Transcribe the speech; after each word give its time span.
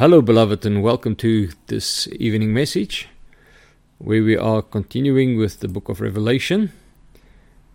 Hello, 0.00 0.22
beloved, 0.22 0.64
and 0.64 0.82
welcome 0.82 1.14
to 1.16 1.50
this 1.66 2.08
evening 2.12 2.54
message 2.54 3.06
where 3.98 4.22
we 4.22 4.34
are 4.34 4.62
continuing 4.62 5.36
with 5.36 5.60
the 5.60 5.68
book 5.68 5.90
of 5.90 6.00
Revelation. 6.00 6.72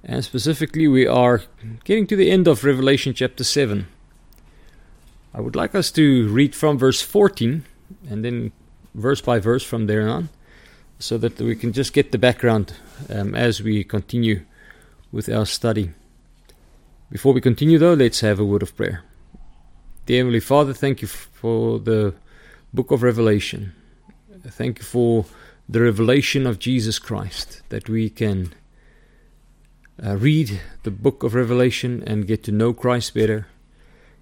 And 0.03 0.25
specifically, 0.25 0.87
we 0.87 1.05
are 1.05 1.43
getting 1.83 2.07
to 2.07 2.15
the 2.15 2.31
end 2.31 2.47
of 2.47 2.63
Revelation 2.63 3.13
chapter 3.13 3.43
7. 3.43 3.85
I 5.35 5.39
would 5.39 5.55
like 5.55 5.75
us 5.75 5.91
to 5.91 6.27
read 6.29 6.55
from 6.55 6.79
verse 6.79 6.99
14 6.99 7.63
and 8.09 8.25
then 8.25 8.51
verse 8.95 9.21
by 9.21 9.37
verse 9.37 9.63
from 9.63 9.85
there 9.85 10.09
on 10.09 10.29
so 10.97 11.19
that 11.19 11.39
we 11.39 11.55
can 11.55 11.73
just 11.73 11.93
get 11.93 12.11
the 12.11 12.17
background 12.17 12.73
um, 13.07 13.35
as 13.35 13.61
we 13.61 13.83
continue 13.83 14.45
with 15.11 15.29
our 15.29 15.45
study. 15.45 15.91
Before 17.11 17.33
we 17.33 17.39
continue, 17.41 17.77
though, 17.77 17.93
let's 17.93 18.21
have 18.21 18.39
a 18.39 18.45
word 18.45 18.63
of 18.63 18.75
prayer. 18.75 19.03
Dear 20.05 20.17
Heavenly 20.17 20.39
Father, 20.39 20.71
thank 20.71 21.01
you 21.01 21.07
for 21.07 21.79
the 21.79 22.13
book 22.71 22.91
of 22.91 23.01
Revelation. 23.01 23.73
Thank 24.45 24.77
you 24.77 24.83
for 24.85 25.25
the 25.67 25.81
revelation 25.81 26.45
of 26.45 26.59
Jesus 26.59 26.99
Christ, 26.99 27.63
that 27.69 27.89
we 27.89 28.11
can 28.11 28.53
uh, 30.05 30.15
read 30.17 30.61
the 30.83 30.91
book 30.91 31.23
of 31.23 31.33
Revelation 31.33 32.03
and 32.05 32.27
get 32.27 32.43
to 32.43 32.51
know 32.51 32.71
Christ 32.71 33.15
better, 33.15 33.47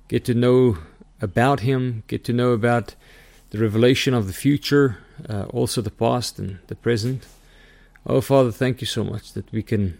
get 0.07 0.23
to 0.23 0.33
know 0.33 0.77
about 1.21 1.59
Him, 1.59 2.03
get 2.07 2.23
to 2.23 2.31
know 2.31 2.53
about 2.53 2.95
the 3.49 3.57
revelation 3.57 4.13
of 4.13 4.27
the 4.27 4.33
future, 4.33 4.99
uh, 5.27 5.47
also 5.49 5.81
the 5.81 5.91
past 5.91 6.39
and 6.39 6.59
the 6.67 6.75
present. 6.75 7.27
Oh, 8.07 8.21
Father, 8.21 8.53
thank 8.53 8.79
you 8.79 8.87
so 8.87 9.03
much 9.03 9.33
that 9.33 9.51
we 9.51 9.61
can 9.61 9.99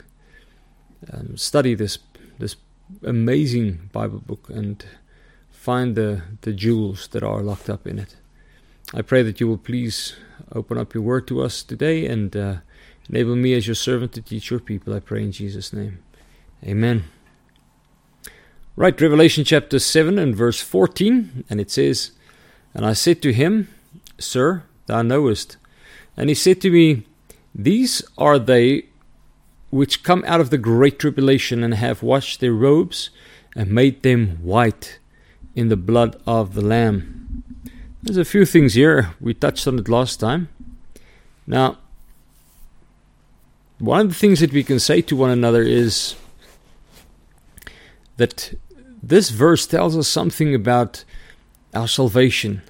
um, 1.12 1.36
study 1.36 1.76
this 1.76 2.00
this 2.40 2.56
amazing 3.04 3.90
Bible 3.92 4.20
book 4.20 4.50
and 4.50 4.86
find 5.64 5.96
the, 5.96 6.22
the 6.42 6.52
jewels 6.52 7.08
that 7.08 7.24
are 7.24 7.42
locked 7.42 7.70
up 7.70 7.88
in 7.88 7.98
it. 7.98 8.18
I 8.94 9.02
pray 9.02 9.24
that 9.24 9.40
you 9.40 9.48
will 9.48 9.58
please 9.58 10.14
open 10.52 10.78
up 10.78 10.94
your 10.94 11.04
word 11.04 11.26
to 11.30 11.42
us 11.42 11.64
today 11.64 12.06
and 12.06 12.36
uh, 12.36 12.56
enable 13.10 13.38
me 13.38 13.54
as 13.54 13.66
your 13.66 13.76
servant 13.76 14.12
to 14.12 14.22
teach 14.22 14.50
your 14.50 14.60
people. 14.60 14.94
I 14.94 15.00
pray 15.00 15.24
in 15.24 15.32
Jesus' 15.32 15.72
name. 15.72 16.00
Amen. 16.66 17.06
Right, 18.76 19.00
Revelation 19.00 19.46
chapter 19.46 19.80
7 19.80 20.20
and 20.20 20.36
verse 20.36 20.60
14, 20.60 21.46
and 21.50 21.62
it 21.62 21.72
says, 21.72 22.12
And 22.74 22.86
I 22.86 22.92
said 22.92 23.22
to 23.22 23.32
him, 23.32 23.70
Sir, 24.20 24.64
thou 24.88 25.02
knowest. 25.02 25.56
And 26.18 26.28
he 26.28 26.36
said 26.36 26.60
to 26.60 26.72
me, 26.72 27.06
These 27.56 28.04
are 28.18 28.38
they 28.38 28.88
which 29.70 30.04
come 30.04 30.26
out 30.28 30.42
of 30.42 30.50
the 30.50 30.58
great 30.58 31.00
tribulation 31.00 31.64
and 31.64 31.76
have 31.76 32.04
washed 32.04 32.42
their 32.42 32.52
robes 32.52 33.12
and 33.56 33.72
made 33.72 34.04
them 34.04 34.40
white 34.42 35.00
in 35.56 35.70
the 35.70 35.78
blood 35.78 36.20
of 36.26 36.54
the 36.54 36.62
Lamb. 36.62 37.44
There's 38.02 38.18
a 38.18 38.26
few 38.26 38.46
things 38.46 38.74
here. 38.74 39.14
We 39.22 39.34
touched 39.34 39.68
on 39.68 39.80
it 39.80 39.88
last 39.88 40.20
time. 40.20 40.50
Now, 41.48 41.78
one 43.80 44.02
of 44.02 44.10
the 44.10 44.16
things 44.16 44.40
that 44.40 44.54
we 44.54 44.64
can 44.64 44.80
say 44.80 45.02
to 45.02 45.16
one 45.16 45.30
another 45.30 45.62
is 45.62 46.16
that 48.18 48.54
this 49.02 49.30
verse 49.30 49.68
tells 49.68 49.98
us 49.98 50.08
something 50.08 50.56
about 50.56 51.04
our 51.74 51.88
salvation. 51.88 52.62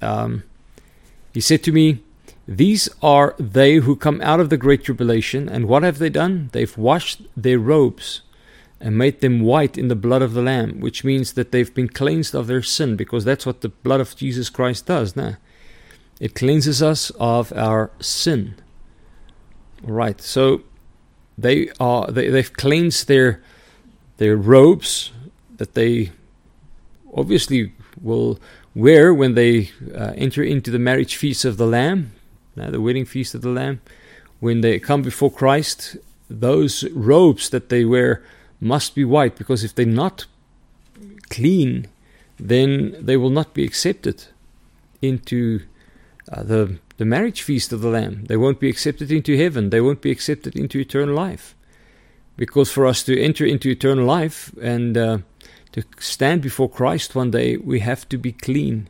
Um, 0.00 0.42
he 1.32 1.40
said 1.40 1.62
to 1.64 1.72
me, 1.72 2.02
These 2.46 2.88
are 3.02 3.34
they 3.38 3.76
who 3.76 3.96
come 3.96 4.20
out 4.22 4.40
of 4.40 4.50
the 4.50 4.56
great 4.56 4.84
tribulation, 4.84 5.48
and 5.48 5.66
what 5.66 5.82
have 5.82 5.98
they 5.98 6.10
done? 6.10 6.50
They've 6.52 6.76
washed 6.76 7.22
their 7.36 7.58
robes 7.58 8.22
and 8.82 8.98
made 8.98 9.20
them 9.20 9.40
white 9.40 9.78
in 9.78 9.86
the 9.86 9.94
blood 9.94 10.22
of 10.22 10.34
the 10.34 10.42
Lamb, 10.42 10.80
which 10.80 11.04
means 11.04 11.34
that 11.34 11.52
they've 11.52 11.72
been 11.72 11.88
cleansed 11.88 12.34
of 12.34 12.48
their 12.48 12.62
sin, 12.62 12.96
because 12.96 13.24
that's 13.24 13.46
what 13.46 13.60
the 13.60 13.68
blood 13.68 14.00
of 14.00 14.16
Jesus 14.16 14.50
Christ 14.50 14.86
does. 14.86 15.14
Nah? 15.14 15.34
It 16.18 16.34
cleanses 16.34 16.82
us 16.82 17.10
of 17.18 17.52
our 17.52 17.92
sin. 18.00 18.56
Right. 19.82 20.20
So 20.20 20.62
they 21.38 21.70
are 21.78 22.10
they, 22.10 22.28
they've 22.28 22.52
cleansed 22.52 23.06
their 23.06 23.40
their 24.16 24.36
robes 24.36 25.12
that 25.56 25.74
they 25.74 26.10
obviously 27.14 27.72
will 28.00 28.40
wear 28.74 29.14
when 29.14 29.34
they 29.34 29.70
uh, 29.94 30.12
enter 30.16 30.42
into 30.42 30.70
the 30.70 30.78
marriage 30.78 31.16
feast 31.16 31.44
of 31.44 31.56
the 31.56 31.66
Lamb, 31.66 32.12
uh, 32.60 32.70
the 32.70 32.80
wedding 32.80 33.04
feast 33.04 33.34
of 33.34 33.42
the 33.42 33.48
Lamb. 33.48 33.80
When 34.40 34.60
they 34.60 34.80
come 34.80 35.02
before 35.02 35.30
Christ, 35.30 35.96
those 36.28 36.84
robes 36.90 37.50
that 37.50 37.68
they 37.68 37.84
wear 37.84 38.22
must 38.62 38.94
be 38.94 39.04
white 39.04 39.36
because 39.36 39.64
if 39.64 39.74
they're 39.74 39.84
not 39.84 40.26
clean, 41.28 41.88
then 42.38 42.94
they 42.98 43.16
will 43.16 43.30
not 43.30 43.52
be 43.52 43.64
accepted 43.64 44.24
into 45.00 45.62
uh, 46.30 46.42
the 46.44 46.78
the 46.98 47.04
marriage 47.04 47.42
feast 47.42 47.72
of 47.72 47.80
the 47.80 47.88
Lamb. 47.88 48.24
They 48.26 48.36
won't 48.36 48.60
be 48.60 48.68
accepted 48.68 49.10
into 49.10 49.36
heaven. 49.36 49.70
They 49.70 49.80
won't 49.80 50.00
be 50.00 50.12
accepted 50.12 50.54
into 50.54 50.78
eternal 50.78 51.16
life. 51.16 51.56
Because 52.36 52.70
for 52.70 52.86
us 52.86 53.02
to 53.04 53.20
enter 53.20 53.44
into 53.44 53.70
eternal 53.70 54.04
life 54.04 54.52
and 54.62 54.96
uh, 54.96 55.18
to 55.72 55.82
stand 55.98 56.42
before 56.42 56.70
Christ 56.70 57.16
one 57.16 57.32
day, 57.32 57.56
we 57.56 57.80
have 57.80 58.08
to 58.10 58.18
be 58.18 58.30
clean. 58.30 58.88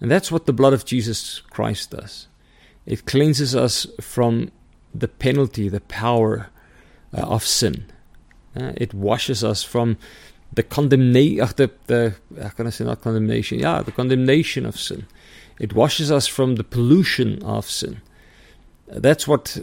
And 0.00 0.08
that's 0.08 0.30
what 0.30 0.46
the 0.46 0.52
blood 0.52 0.72
of 0.72 0.84
Jesus 0.84 1.40
Christ 1.50 1.90
does. 1.90 2.28
It 2.86 3.06
cleanses 3.06 3.56
us 3.56 3.86
from 4.00 4.52
the 4.94 5.08
penalty, 5.08 5.68
the 5.68 5.80
power 5.80 6.50
uh, 7.12 7.22
of 7.22 7.44
sin. 7.44 7.86
Uh, 8.58 8.72
it 8.76 8.92
washes 8.92 9.44
us 9.44 9.62
from 9.62 9.96
the 10.52 10.62
condemnation, 10.62 11.46
the, 11.56 11.70
the, 11.86 12.14
how 12.42 12.48
can 12.48 12.66
I 12.66 12.70
say 12.70 12.84
not 12.84 13.02
condemnation? 13.02 13.58
Yeah, 13.58 13.82
the 13.82 13.92
condemnation 13.92 14.64
of 14.66 14.78
sin. 14.78 15.06
It 15.60 15.74
washes 15.74 16.10
us 16.10 16.26
from 16.26 16.56
the 16.56 16.64
pollution 16.64 17.42
of 17.42 17.68
sin. 17.68 18.00
That's 18.86 19.28
what 19.28 19.58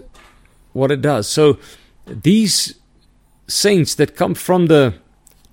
what 0.73 0.91
it 0.91 1.01
does. 1.01 1.27
So 1.27 1.57
these 2.05 2.75
saints 3.47 3.95
that 3.95 4.15
come 4.15 4.35
from 4.35 4.67
the 4.67 4.95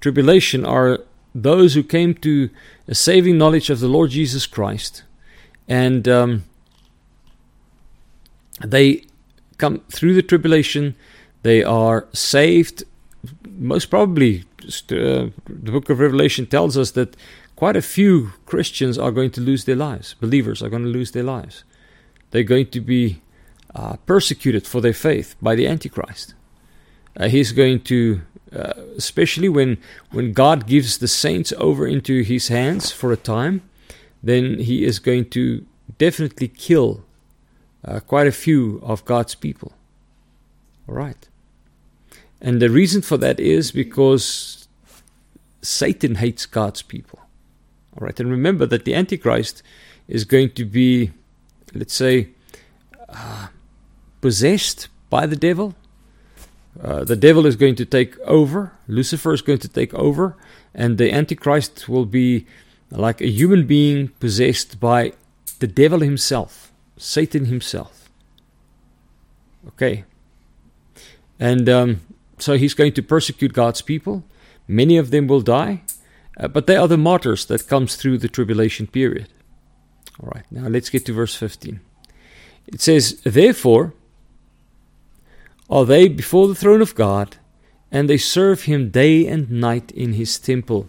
tribulation 0.01 0.65
are 0.65 0.99
those 1.35 1.75
who 1.75 1.83
came 1.83 2.15
to 2.15 2.51
a 2.89 2.95
saving 2.95 3.39
knowledge 3.39 3.71
of 3.71 3.81
the 3.81 3.89
Lord 3.89 4.11
Jesus 4.11 4.47
Christ, 4.47 5.05
and 5.69 6.07
um, 6.09 6.45
they 8.61 9.05
come 9.59 9.81
through 9.89 10.15
the 10.15 10.23
tribulation. 10.23 10.95
They 11.43 11.63
are 11.63 12.09
saved 12.13 12.85
most 13.59 13.87
probably, 13.87 14.45
uh, 14.65 15.29
the 15.47 15.73
book 15.73 15.91
of 15.91 16.01
Revelation 16.01 16.47
tells 16.47 16.77
us 16.77 16.93
that 16.93 17.17
quite 17.57 17.77
a 17.77 17.83
few 17.83 18.33
Christians 18.47 18.99
are 18.99 19.11
going 19.11 19.31
to 19.33 19.41
lose 19.41 19.65
their 19.65 19.77
lives. 19.77 20.15
Believers 20.21 20.63
are 20.63 20.69
going 20.69 20.83
to 20.83 20.89
lose 20.89 21.13
their 21.13 21.23
lives. 21.23 21.65
They're 22.31 22.43
going 22.43 22.69
to 22.71 22.81
be 22.81 23.21
uh, 23.75 23.97
persecuted 24.07 24.67
for 24.67 24.81
their 24.81 24.95
faith 24.95 25.37
by 25.41 25.55
the 25.55 25.67
Antichrist. 25.67 26.35
Uh, 27.17 27.29
he's 27.29 27.53
going 27.53 27.81
to, 27.81 28.23
uh, 28.55 28.73
especially 28.97 29.49
when 29.49 29.79
when 30.11 30.33
God 30.33 30.67
gives 30.67 30.99
the 30.99 31.09
saints 31.09 31.53
over 31.59 31.87
into 31.87 32.23
His 32.23 32.49
hands 32.49 32.91
for 32.91 33.13
a 33.13 33.17
time, 33.17 33.61
then 34.23 34.59
He 34.59 34.85
is 34.85 34.99
going 34.99 35.29
to 35.31 35.67
definitely 35.99 36.49
kill 36.49 37.05
uh, 37.85 38.01
quite 38.01 38.27
a 38.27 38.33
few 38.33 38.81
of 38.83 39.05
God's 39.05 39.35
people. 39.35 39.73
All 40.89 40.95
right. 40.95 41.29
And 42.43 42.61
the 42.61 42.69
reason 42.69 43.03
for 43.03 43.17
that 43.19 43.39
is 43.39 43.71
because 43.71 44.67
Satan 45.63 46.17
hates 46.17 46.45
God's 46.45 46.83
people. 46.83 47.21
All 47.97 48.05
right, 48.07 48.19
and 48.19 48.29
remember 48.29 48.67
that 48.67 48.85
the 48.85 48.97
Antichrist 48.97 49.63
is 50.09 50.25
going 50.25 50.51
to 50.51 50.65
be, 50.65 51.13
let's 51.73 51.95
say, 51.95 52.31
uh, 53.09 53.47
possessed 54.21 54.89
by 55.09 55.25
the 55.27 55.37
devil. 55.37 55.77
Uh, 56.83 57.05
the 57.05 57.15
devil 57.15 57.47
is 57.47 57.55
going 57.55 57.77
to 57.77 57.85
take 57.85 58.19
over. 58.21 58.73
Lucifer 58.89 59.33
is 59.33 59.43
going 59.43 59.59
to 59.59 59.69
take 59.69 59.95
over, 59.95 60.37
and 60.75 60.99
the 60.99 61.13
Antichrist 61.13 61.89
will 61.89 62.07
be 62.07 62.45
like 62.91 63.21
a 63.21 63.29
human 63.29 63.69
being 63.69 64.09
possessed 64.19 64.81
by 64.81 65.13
the 65.61 65.69
devil 65.69 66.01
himself, 66.01 66.73
Satan 66.97 67.45
himself. 67.45 68.09
Okay, 69.69 70.05
and 71.39 71.69
um, 71.69 72.01
so 72.39 72.57
he's 72.57 72.75
going 72.75 72.93
to 72.95 73.03
persecute 73.03 73.53
God's 73.53 73.83
people. 73.83 74.25
Many 74.67 74.97
of 74.97 75.11
them 75.11 75.27
will 75.27 75.41
die, 75.41 75.83
uh, 76.39 76.49
but 76.49 76.67
they 76.67 76.77
are 76.77 76.89
the 76.89 76.97
martyrs 76.97 77.47
that 77.47 77.69
comes 77.69 77.97
through 77.97 78.19
the 78.19 78.29
tribulation 78.29 78.87
period. 78.87 79.29
All 80.21 80.31
right, 80.35 80.45
now 80.51 80.69
let's 80.69 80.91
get 80.91 81.07
to 81.07 81.13
verse 81.13 81.35
15. 81.35 81.81
It 82.67 82.81
says, 82.81 83.21
Therefore 83.23 83.95
are 85.69 85.87
they 85.87 86.09
before 86.09 86.49
the 86.49 86.55
throne 86.55 86.83
of 86.83 86.95
God, 86.95 87.37
and 87.91 88.09
they 88.09 88.19
serve 88.19 88.65
him 88.65 88.91
day 88.91 89.27
and 89.27 89.51
night 89.51 89.91
in 89.93 90.15
his 90.15 90.39
temple. 90.39 90.89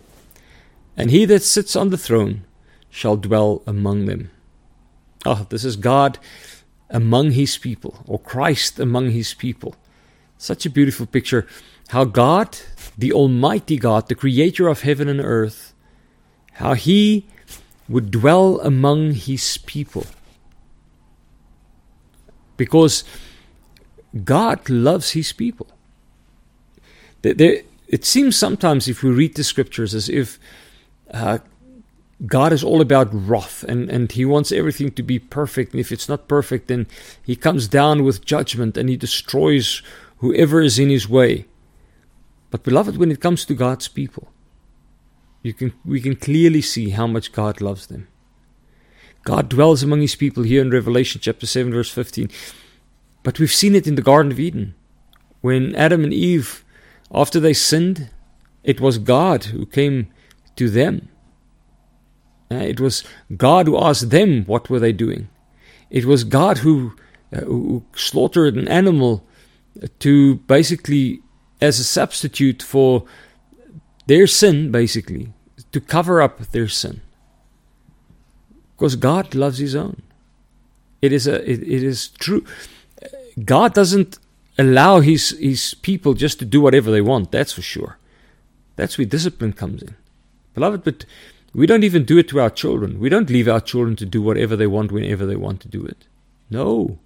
And 0.97 1.09
he 1.09 1.25
that 1.25 1.43
sits 1.43 1.75
on 1.75 1.89
the 1.89 1.97
throne 1.97 2.45
shall 2.89 3.17
dwell 3.17 3.63
among 3.65 4.05
them. 4.05 4.29
Oh, 5.25 5.47
this 5.49 5.65
is 5.65 5.75
God 5.75 6.19
among 6.89 7.31
his 7.31 7.57
people, 7.57 8.03
or 8.05 8.19
Christ 8.19 8.79
among 8.79 9.11
his 9.11 9.33
people. 9.33 9.75
Such 10.38 10.65
a 10.65 10.69
beautiful 10.69 11.06
picture. 11.06 11.47
How 11.89 12.06
God, 12.06 12.57
the 12.97 13.13
Almighty 13.13 13.77
God, 13.77 14.07
the 14.07 14.15
creator 14.15 14.68
of 14.68 14.81
heaven 14.81 15.07
and 15.07 15.19
earth, 15.19 15.74
how 16.53 16.74
He 16.74 17.25
would 17.89 18.12
dwell 18.12 18.59
among 18.62 19.13
his 19.13 19.57
people. 19.57 20.06
Because 22.57 23.03
God 24.24 24.69
loves 24.69 25.12
his 25.12 25.33
people. 25.33 25.68
There, 27.21 27.62
it 27.88 28.06
seems 28.06 28.36
sometimes, 28.36 28.88
if 28.88 29.01
we 29.03 29.09
read 29.09 29.36
the 29.36 29.44
scriptures, 29.44 29.94
as 29.95 30.09
if 30.09 30.39
uh, 31.12 31.39
God 32.25 32.53
is 32.53 32.63
all 32.63 32.81
about 32.81 33.09
wrath 33.12 33.63
and, 33.63 33.89
and 33.89 34.12
he 34.12 34.25
wants 34.25 34.51
everything 34.51 34.91
to 34.91 35.03
be 35.03 35.19
perfect. 35.19 35.71
And 35.74 35.79
if 35.79 35.91
it's 35.91 36.09
not 36.09 36.27
perfect, 36.27 36.68
then 36.68 36.88
he 37.24 37.36
comes 37.36 37.68
down 37.68 38.03
with 38.03 38.25
judgment 38.25 38.77
and 38.77 38.88
he 38.88 38.97
destroys 38.97 39.81
whoever 40.23 40.61
is 40.61 40.79
in 40.79 40.89
his 40.89 41.09
way. 41.09 41.45
But, 42.49 42.63
beloved, 42.63 42.95
when 42.95 43.11
it 43.11 43.19
comes 43.19 43.43
to 43.45 43.53
God's 43.53 43.89
people, 43.89 44.29
you 45.41 45.53
can, 45.53 45.73
we 45.83 45.99
can 45.99 46.15
clearly 46.15 46.61
see 46.61 46.91
how 46.91 47.07
much 47.07 47.33
God 47.33 47.59
loves 47.59 47.87
them. 47.87 48.07
God 49.25 49.49
dwells 49.49 49.83
among 49.83 49.99
his 49.99 50.15
people 50.15 50.43
here 50.43 50.61
in 50.61 50.69
Revelation 50.69 51.19
chapter 51.21 51.45
7, 51.45 51.73
verse 51.73 51.91
15. 51.91 52.31
But 53.21 53.37
we've 53.37 53.51
seen 53.51 53.75
it 53.75 53.85
in 53.85 53.95
the 53.95 54.01
Garden 54.01 54.31
of 54.31 54.39
Eden. 54.39 54.75
When 55.41 55.75
Adam 55.75 56.05
and 56.05 56.13
Eve, 56.13 56.63
after 57.13 57.41
they 57.41 57.53
sinned, 57.53 58.09
it 58.63 58.79
was 58.79 58.99
God 58.99 59.45
who 59.45 59.65
came 59.65 60.07
to 60.55 60.69
them. 60.69 61.09
Uh, 62.49 62.55
it 62.55 62.79
was 62.79 63.03
God 63.35 63.67
who 63.67 63.77
asked 63.77 64.09
them 64.09 64.45
what 64.45 64.69
were 64.69 64.79
they 64.79 64.93
doing. 64.93 65.27
It 65.89 66.05
was 66.05 66.23
God 66.23 66.59
who, 66.59 66.93
uh, 67.35 67.41
who 67.41 67.83
slaughtered 67.93 68.55
an 68.55 68.69
animal 68.69 69.27
to 69.99 70.35
basically 70.35 71.21
as 71.61 71.79
a 71.79 71.83
substitute 71.83 72.61
for 72.61 73.05
their 74.07 74.27
sin, 74.27 74.71
basically, 74.71 75.33
to 75.71 75.79
cover 75.79 76.21
up 76.21 76.39
their 76.51 76.67
sin. 76.67 77.01
Because 78.75 78.95
God 78.95 79.33
loves 79.33 79.59
His 79.59 79.75
own. 79.75 80.01
It 81.01 81.11
is 81.11 81.27
a 81.27 81.35
it, 81.49 81.61
it 81.63 81.83
is 81.83 82.09
true. 82.09 82.45
God 83.43 83.73
doesn't 83.73 84.19
allow 84.57 84.99
his 84.99 85.31
his 85.31 85.73
people 85.73 86.13
just 86.13 86.39
to 86.39 86.45
do 86.45 86.61
whatever 86.61 86.91
they 86.91 87.01
want, 87.01 87.31
that's 87.31 87.53
for 87.53 87.61
sure. 87.61 87.97
That's 88.75 88.97
where 88.97 89.05
discipline 89.05 89.53
comes 89.53 89.81
in. 89.81 89.95
Beloved, 90.53 90.83
but 90.83 91.05
we 91.53 91.67
don't 91.67 91.83
even 91.83 92.05
do 92.05 92.17
it 92.17 92.27
to 92.29 92.39
our 92.39 92.49
children. 92.49 92.99
We 92.99 93.09
don't 93.09 93.29
leave 93.29 93.47
our 93.47 93.59
children 93.59 93.95
to 93.97 94.05
do 94.05 94.21
whatever 94.21 94.55
they 94.55 94.67
want 94.67 94.91
whenever 94.91 95.25
they 95.25 95.35
want 95.35 95.61
to 95.61 95.67
do 95.67 95.85
it. 95.85 96.07
No. 96.49 96.99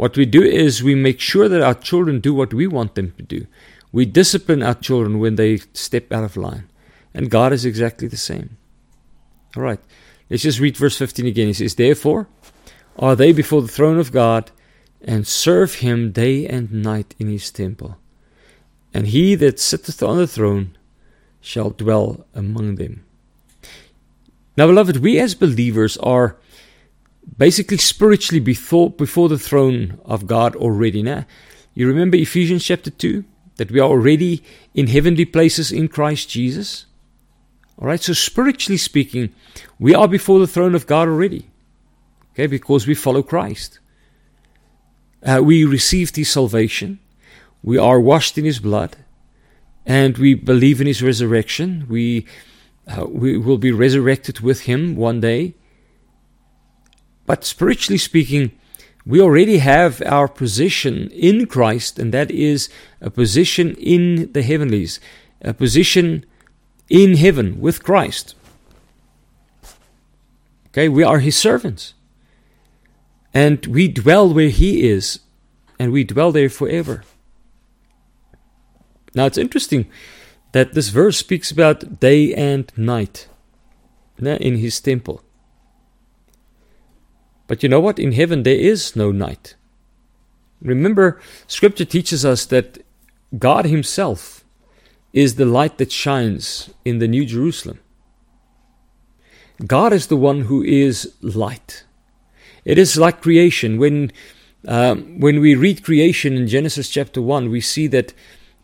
What 0.00 0.16
we 0.16 0.24
do 0.24 0.42
is 0.42 0.82
we 0.82 0.94
make 0.94 1.20
sure 1.20 1.46
that 1.46 1.60
our 1.60 1.74
children 1.74 2.20
do 2.20 2.32
what 2.32 2.54
we 2.54 2.66
want 2.66 2.94
them 2.94 3.12
to 3.18 3.22
do. 3.22 3.46
We 3.92 4.06
discipline 4.06 4.62
our 4.62 4.72
children 4.72 5.18
when 5.18 5.36
they 5.36 5.58
step 5.74 6.10
out 6.10 6.24
of 6.24 6.38
line. 6.38 6.70
And 7.12 7.28
God 7.28 7.52
is 7.52 7.66
exactly 7.66 8.08
the 8.08 8.16
same. 8.16 8.56
All 9.54 9.62
right. 9.62 9.78
Let's 10.30 10.44
just 10.44 10.58
read 10.58 10.78
verse 10.78 10.96
15 10.96 11.26
again. 11.26 11.48
He 11.48 11.52
says, 11.52 11.74
Therefore, 11.74 12.28
are 12.98 13.14
they 13.14 13.32
before 13.32 13.60
the 13.60 13.68
throne 13.68 13.98
of 13.98 14.10
God 14.10 14.50
and 15.02 15.26
serve 15.26 15.74
him 15.74 16.12
day 16.12 16.46
and 16.46 16.72
night 16.72 17.14
in 17.18 17.28
his 17.28 17.50
temple. 17.50 17.98
And 18.94 19.08
he 19.08 19.34
that 19.34 19.60
sitteth 19.60 20.02
on 20.02 20.16
the 20.16 20.26
throne 20.26 20.78
shall 21.42 21.68
dwell 21.68 22.24
among 22.34 22.76
them. 22.76 23.04
Now, 24.56 24.66
beloved, 24.66 24.96
we 24.96 25.18
as 25.18 25.34
believers 25.34 25.98
are 25.98 26.38
basically 27.36 27.78
spiritually 27.78 28.40
before, 28.40 28.90
before 28.90 29.28
the 29.28 29.38
throne 29.38 29.98
of 30.04 30.26
God 30.26 30.56
already. 30.56 31.02
Now, 31.02 31.26
you 31.74 31.86
remember 31.86 32.16
Ephesians 32.16 32.64
chapter 32.64 32.90
2? 32.90 33.24
That 33.56 33.70
we 33.70 33.80
are 33.80 33.88
already 33.88 34.42
in 34.74 34.86
heavenly 34.86 35.26
places 35.26 35.70
in 35.70 35.88
Christ 35.88 36.30
Jesus? 36.30 36.86
All 37.78 37.88
right, 37.88 38.00
so 38.00 38.12
spiritually 38.12 38.76
speaking, 38.76 39.34
we 39.78 39.94
are 39.94 40.08
before 40.08 40.38
the 40.38 40.46
throne 40.46 40.74
of 40.74 40.86
God 40.86 41.08
already. 41.08 41.50
Okay, 42.32 42.46
because 42.46 42.86
we 42.86 42.94
follow 42.94 43.22
Christ. 43.22 43.78
Uh, 45.22 45.40
we 45.42 45.64
received 45.64 46.16
his 46.16 46.30
salvation. 46.30 46.98
We 47.62 47.76
are 47.76 48.00
washed 48.00 48.38
in 48.38 48.44
his 48.44 48.60
blood. 48.60 48.96
And 49.84 50.16
we 50.18 50.34
believe 50.34 50.80
in 50.80 50.86
his 50.86 51.02
resurrection. 51.02 51.86
We, 51.88 52.26
uh, 52.86 53.06
we 53.06 53.36
will 53.36 53.58
be 53.58 53.72
resurrected 53.72 54.40
with 54.40 54.62
him 54.62 54.96
one 54.96 55.20
day. 55.20 55.54
But 57.30 57.44
spiritually 57.44 57.96
speaking, 57.96 58.50
we 59.06 59.20
already 59.20 59.58
have 59.58 60.02
our 60.04 60.26
position 60.26 61.08
in 61.12 61.46
Christ, 61.46 61.96
and 61.96 62.12
that 62.12 62.28
is 62.28 62.68
a 63.00 63.08
position 63.08 63.76
in 63.76 64.32
the 64.32 64.42
heavenlies, 64.42 64.98
a 65.40 65.54
position 65.54 66.26
in 66.88 67.16
heaven 67.16 67.60
with 67.60 67.84
Christ. 67.84 68.34
Okay, 70.70 70.88
we 70.88 71.04
are 71.04 71.20
his 71.20 71.36
servants. 71.36 71.94
And 73.32 73.64
we 73.64 73.86
dwell 73.86 74.34
where 74.34 74.48
He 74.48 74.90
is, 74.90 75.20
and 75.78 75.92
we 75.92 76.02
dwell 76.02 76.32
there 76.32 76.50
forever. 76.50 77.04
Now 79.14 79.26
it's 79.26 79.38
interesting 79.38 79.88
that 80.50 80.74
this 80.74 80.88
verse 80.88 81.18
speaks 81.18 81.52
about 81.52 82.00
day 82.00 82.34
and 82.34 82.72
night 82.76 83.28
in 84.18 84.56
His 84.56 84.80
temple. 84.80 85.22
But 87.50 87.64
you 87.64 87.68
know 87.68 87.80
what? 87.80 87.98
In 87.98 88.12
heaven 88.12 88.44
there 88.44 88.54
is 88.54 88.94
no 88.94 89.10
night. 89.10 89.56
Remember, 90.62 91.20
Scripture 91.48 91.84
teaches 91.84 92.24
us 92.24 92.46
that 92.46 92.78
God 93.36 93.64
Himself 93.64 94.44
is 95.12 95.34
the 95.34 95.44
light 95.44 95.78
that 95.78 95.90
shines 95.90 96.70
in 96.84 97.00
the 97.00 97.08
New 97.08 97.26
Jerusalem. 97.26 97.80
God 99.66 99.92
is 99.92 100.06
the 100.06 100.16
one 100.16 100.42
who 100.42 100.62
is 100.62 101.12
light. 101.22 101.82
It 102.64 102.78
is 102.78 102.96
like 102.96 103.20
creation. 103.20 103.78
When, 103.78 104.12
um, 104.68 105.18
when 105.18 105.40
we 105.40 105.56
read 105.56 105.82
creation 105.82 106.36
in 106.36 106.46
Genesis 106.46 106.88
chapter 106.88 107.20
1, 107.20 107.50
we 107.50 107.60
see 107.60 107.88
that 107.88 108.14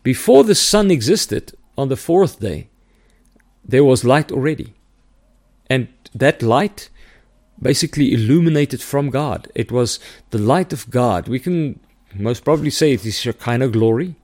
before 0.01 0.45
the 0.45 0.55
sun 0.55 0.91
existed 0.91 1.51
on 1.77 1.89
the 1.89 1.97
fourth 1.97 2.39
day, 2.39 2.69
there 3.65 3.83
was 3.83 4.05
light 4.05 4.31
already. 4.31 4.75
And 5.69 5.89
that 6.15 6.41
light 6.41 6.89
basically 7.61 8.13
illuminated 8.13 8.81
from 8.81 9.09
God. 9.09 9.47
It 9.55 9.71
was 9.71 9.99
the 10.29 10.37
light 10.37 10.73
of 10.73 10.89
God. 10.89 11.27
We 11.27 11.39
can 11.39 11.79
most 12.13 12.43
probably 12.43 12.69
say 12.69 12.93
it 12.93 13.05
is 13.05 13.25
your 13.25 13.33
Shekinah 13.33 13.69
glory 13.69 14.15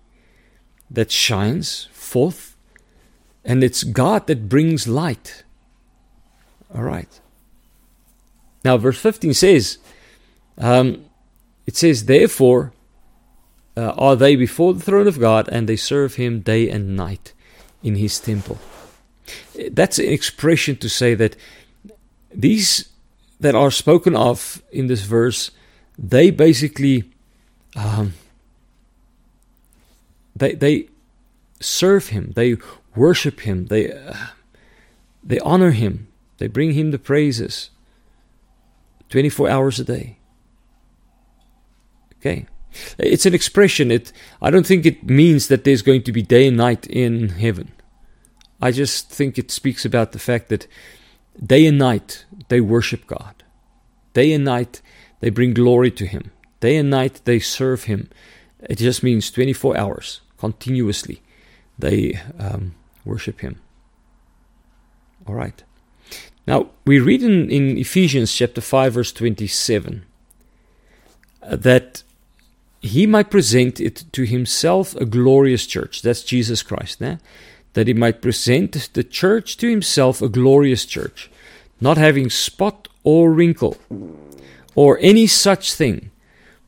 that 0.89 1.11
shines 1.11 1.87
forth, 1.91 2.55
and 3.43 3.63
it's 3.63 3.83
God 3.83 4.27
that 4.27 4.47
brings 4.47 4.87
light. 4.87 5.43
All 6.73 6.83
right. 6.83 7.19
Now, 8.63 8.77
verse 8.77 8.99
15 8.99 9.33
says, 9.33 9.77
um, 10.57 11.05
it 11.65 11.75
says, 11.75 12.05
Therefore 12.05 12.73
uh, 13.75 13.93
are 13.97 14.15
they 14.15 14.35
before 14.35 14.73
the 14.73 14.79
throne 14.81 15.07
of 15.07 15.19
God, 15.19 15.49
and 15.49 15.67
they 15.67 15.75
serve 15.75 16.15
him 16.15 16.41
day 16.41 16.69
and 16.69 16.95
night 16.95 17.33
in 17.81 17.95
his 17.95 18.19
temple. 18.19 18.59
That's 19.71 19.99
an 19.99 20.05
expression 20.05 20.77
to 20.77 20.89
say 20.89 21.15
that 21.15 21.35
these 22.33 22.89
that 23.43 23.55
are 23.55 23.71
spoken 23.71 24.15
of 24.15 24.63
in 24.71 24.87
this 24.87 25.03
verse, 25.03 25.51
they 25.97 26.31
basically 26.31 27.03
um, 27.75 28.13
they 30.35 30.53
they 30.53 30.87
serve 31.59 32.07
him, 32.07 32.31
they 32.35 32.57
worship 32.95 33.41
him, 33.41 33.67
they 33.67 33.91
uh, 33.91 34.13
they 35.23 35.39
honor 35.39 35.71
him, 35.71 36.07
they 36.37 36.47
bring 36.47 36.73
him 36.73 36.91
the 36.91 36.99
praises. 36.99 37.69
24 39.09 39.47
hours 39.47 39.79
a 39.79 39.83
day. 39.83 40.17
Okay. 42.17 42.47
It's 42.97 43.27
an 43.27 43.35
expression. 43.35 43.91
It 43.91 44.11
I 44.41 44.49
don't 44.49 44.65
think 44.65 44.87
it 44.87 45.03
means 45.03 45.49
that 45.49 45.65
there's 45.65 45.83
going 45.83 46.01
to 46.03 46.11
be 46.11 46.23
day 46.23 46.47
and 46.47 46.57
night 46.57 46.87
in 46.87 47.29
heaven. 47.29 47.71
I 48.59 48.71
just 48.71 49.09
think 49.09 49.37
it 49.37 49.51
speaks 49.51 49.85
about 49.85 50.13
the 50.13 50.19
fact 50.19 50.49
that 50.49 50.65
day 51.43 51.65
and 51.65 51.77
night 51.77 52.25
they 52.49 52.61
worship 52.61 53.07
God. 53.07 53.43
Day 54.13 54.33
and 54.33 54.45
night 54.45 54.81
they 55.19 55.29
bring 55.29 55.53
glory 55.53 55.91
to 55.91 56.05
him. 56.05 56.31
Day 56.59 56.77
and 56.77 56.89
night 56.89 57.21
they 57.25 57.39
serve 57.39 57.85
him. 57.85 58.09
It 58.61 58.77
just 58.77 59.03
means 59.03 59.31
24 59.31 59.77
hours 59.77 60.21
continuously 60.37 61.21
they 61.77 62.19
um, 62.39 62.75
worship 63.05 63.41
him. 63.41 63.59
All 65.25 65.35
right. 65.35 65.63
Now, 66.45 66.67
we 66.85 66.99
read 66.99 67.23
in, 67.23 67.49
in 67.49 67.77
Ephesians 67.77 68.33
chapter 68.33 68.61
5, 68.61 68.93
verse 68.93 69.11
27, 69.13 70.05
uh, 71.41 71.55
that 71.55 72.03
he 72.81 73.07
might 73.07 73.31
present 73.31 73.79
it 73.79 74.03
to 74.11 74.23
himself 74.23 74.95
a 74.97 75.05
glorious 75.05 75.65
church. 75.65 76.01
That's 76.01 76.23
Jesus 76.23 76.61
Christ. 76.61 77.01
Eh? 77.01 77.15
That 77.73 77.87
he 77.87 77.93
might 77.93 78.21
present 78.21 78.89
the 78.93 79.03
church 79.03 79.57
to 79.57 79.69
himself 79.69 80.21
a 80.21 80.29
glorious 80.29 80.85
church, 80.85 81.29
not 81.81 81.97
having 81.97 82.29
spot 82.29 82.87
or 83.03 83.31
wrinkle 83.31 83.77
or 84.75 84.99
any 85.01 85.27
such 85.27 85.73
thing, 85.73 86.11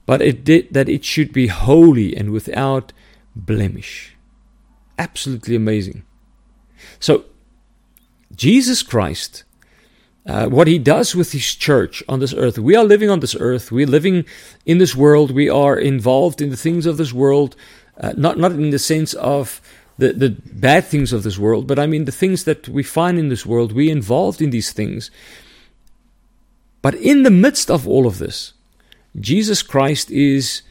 but 0.05 0.21
it 0.21 0.43
did, 0.43 0.73
that 0.73 0.89
it 0.89 1.03
should 1.05 1.31
be 1.31 1.47
holy 1.47 2.15
and 2.15 2.31
without 2.31 2.91
blemish. 3.35 4.15
Absolutely 4.97 5.55
amazing. 5.55 6.03
So, 6.99 7.25
Jesus 8.35 8.83
Christ 8.83 9.43
uh, 10.27 10.47
what 10.47 10.67
he 10.67 10.79
does 10.79 11.15
with 11.15 11.31
his 11.31 11.53
church 11.53 12.03
on 12.09 12.19
this 12.19 12.33
earth. 12.33 12.57
We 12.57 12.75
are 12.75 12.83
living 12.83 13.09
on 13.09 13.19
this 13.19 13.35
earth. 13.39 13.71
We're 13.71 13.85
living 13.85 14.25
in 14.65 14.79
this 14.79 14.95
world. 14.95 15.31
We 15.31 15.49
are 15.49 15.77
involved 15.77 16.41
in 16.41 16.49
the 16.49 16.57
things 16.57 16.85
of 16.85 16.97
this 16.97 17.13
world, 17.13 17.55
uh, 17.99 18.13
not 18.17 18.37
not 18.37 18.53
in 18.53 18.71
the 18.71 18.79
sense 18.79 19.13
of 19.13 19.61
the, 19.97 20.13
the 20.13 20.29
bad 20.29 20.85
things 20.85 21.13
of 21.13 21.23
this 21.23 21.37
world, 21.37 21.67
but 21.67 21.79
I 21.79 21.87
mean 21.87 22.05
the 22.05 22.11
things 22.11 22.43
that 22.43 22.67
we 22.67 22.83
find 22.83 23.17
in 23.17 23.29
this 23.29 23.45
world. 23.45 23.71
We're 23.71 23.91
involved 23.91 24.41
in 24.41 24.49
these 24.49 24.71
things. 24.71 25.09
But 26.81 26.95
in 26.95 27.23
the 27.23 27.31
midst 27.31 27.71
of 27.71 27.87
all 27.87 28.05
of 28.05 28.19
this, 28.19 28.53
Jesus 29.19 29.63
Christ 29.63 30.11
is 30.11 30.61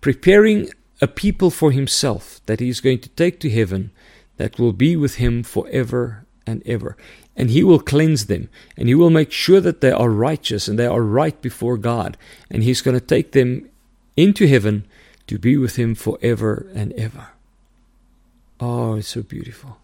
preparing 0.00 0.70
a 1.00 1.06
people 1.06 1.50
for 1.50 1.70
himself 1.70 2.40
that 2.46 2.60
he 2.60 2.68
is 2.68 2.80
going 2.80 3.00
to 3.00 3.08
take 3.10 3.40
to 3.40 3.50
heaven 3.50 3.90
that 4.36 4.58
will 4.58 4.72
be 4.72 4.96
with 4.96 5.16
him 5.16 5.42
forever 5.42 6.24
and 6.46 6.62
ever 6.66 6.96
and 7.36 7.50
he 7.50 7.64
will 7.64 7.80
cleanse 7.80 8.26
them 8.26 8.48
and 8.76 8.88
he 8.88 8.94
will 8.94 9.10
make 9.10 9.32
sure 9.32 9.60
that 9.60 9.80
they 9.80 9.90
are 9.90 10.10
righteous 10.10 10.68
and 10.68 10.78
they 10.78 10.86
are 10.86 11.02
right 11.02 11.40
before 11.40 11.76
God 11.76 12.16
and 12.50 12.62
he's 12.62 12.82
going 12.82 12.98
to 12.98 13.04
take 13.04 13.32
them 13.32 13.68
into 14.16 14.46
heaven 14.46 14.86
to 15.26 15.38
be 15.38 15.56
with 15.56 15.76
him 15.76 15.94
forever 15.94 16.66
and 16.74 16.92
ever. 16.94 17.28
Oh, 18.62 18.94
it's 18.94 19.08
so 19.08 19.22
beautiful. 19.22 19.78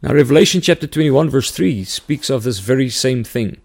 Now, 0.00 0.14
Revelation 0.14 0.60
chapter 0.60 0.86
21, 0.86 1.28
verse 1.28 1.50
3 1.50 1.82
speaks 1.84 2.30
of 2.30 2.44
this 2.44 2.60
very 2.60 2.88
same 2.88 3.24
thing. 3.24 3.56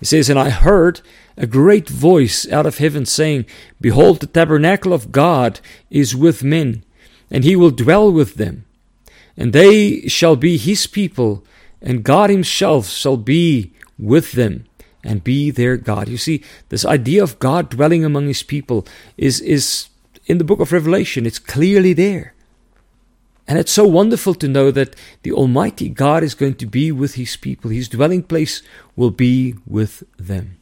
It 0.00 0.06
says, 0.06 0.30
And 0.30 0.38
I 0.38 0.50
heard 0.50 1.00
a 1.36 1.46
great 1.46 1.88
voice 1.88 2.48
out 2.52 2.66
of 2.66 2.78
heaven 2.78 3.04
saying, 3.04 3.46
Behold, 3.80 4.20
the 4.20 4.26
tabernacle 4.26 4.92
of 4.92 5.10
God 5.10 5.58
is 5.90 6.14
with 6.14 6.44
men, 6.44 6.84
and 7.30 7.42
he 7.42 7.56
will 7.56 7.70
dwell 7.70 8.12
with 8.12 8.34
them 8.34 8.64
and 9.38 9.52
they 9.52 10.08
shall 10.08 10.34
be 10.34 10.58
his 10.58 10.88
people, 10.88 11.44
and 11.80 12.02
God 12.02 12.28
himself 12.28 12.88
shall 12.88 13.16
be 13.16 13.72
with 13.96 14.32
them 14.32 14.66
and 15.04 15.22
be 15.22 15.52
their 15.52 15.76
God. 15.76 16.08
You 16.08 16.18
see, 16.18 16.42
this 16.70 16.84
idea 16.84 17.22
of 17.22 17.38
God 17.38 17.70
dwelling 17.70 18.04
among 18.04 18.26
his 18.26 18.42
people 18.42 18.84
is, 19.16 19.40
is 19.40 19.90
in 20.26 20.38
the 20.38 20.44
book 20.44 20.58
of 20.58 20.72
Revelation, 20.72 21.24
it's 21.24 21.38
clearly 21.38 21.92
there. 21.92 22.34
And 23.48 23.58
it's 23.58 23.72
so 23.72 23.86
wonderful 23.86 24.34
to 24.34 24.46
know 24.46 24.70
that 24.70 24.94
the 25.22 25.32
Almighty 25.32 25.88
God 25.88 26.22
is 26.22 26.34
going 26.34 26.56
to 26.56 26.66
be 26.66 26.92
with 26.92 27.14
his 27.14 27.34
people. 27.34 27.70
His 27.70 27.88
dwelling 27.88 28.22
place 28.22 28.62
will 28.94 29.10
be 29.10 29.54
with 29.66 30.02
them. 30.18 30.58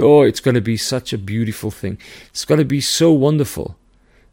Oh, 0.00 0.22
it's 0.22 0.40
going 0.40 0.54
to 0.54 0.62
be 0.62 0.78
such 0.78 1.12
a 1.12 1.18
beautiful 1.18 1.70
thing. 1.70 1.98
It's 2.30 2.46
going 2.46 2.58
to 2.58 2.64
be 2.64 2.80
so 2.80 3.12
wonderful 3.12 3.76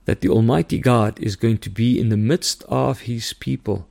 that 0.06 0.22
the 0.22 0.30
Almighty 0.30 0.80
God 0.80 1.20
is 1.20 1.36
going 1.36 1.58
to 1.58 1.70
be 1.70 2.00
in 2.00 2.10
the 2.10 2.18
midst 2.18 2.64
of 2.70 3.02
His 3.02 3.34
people. 3.34 3.88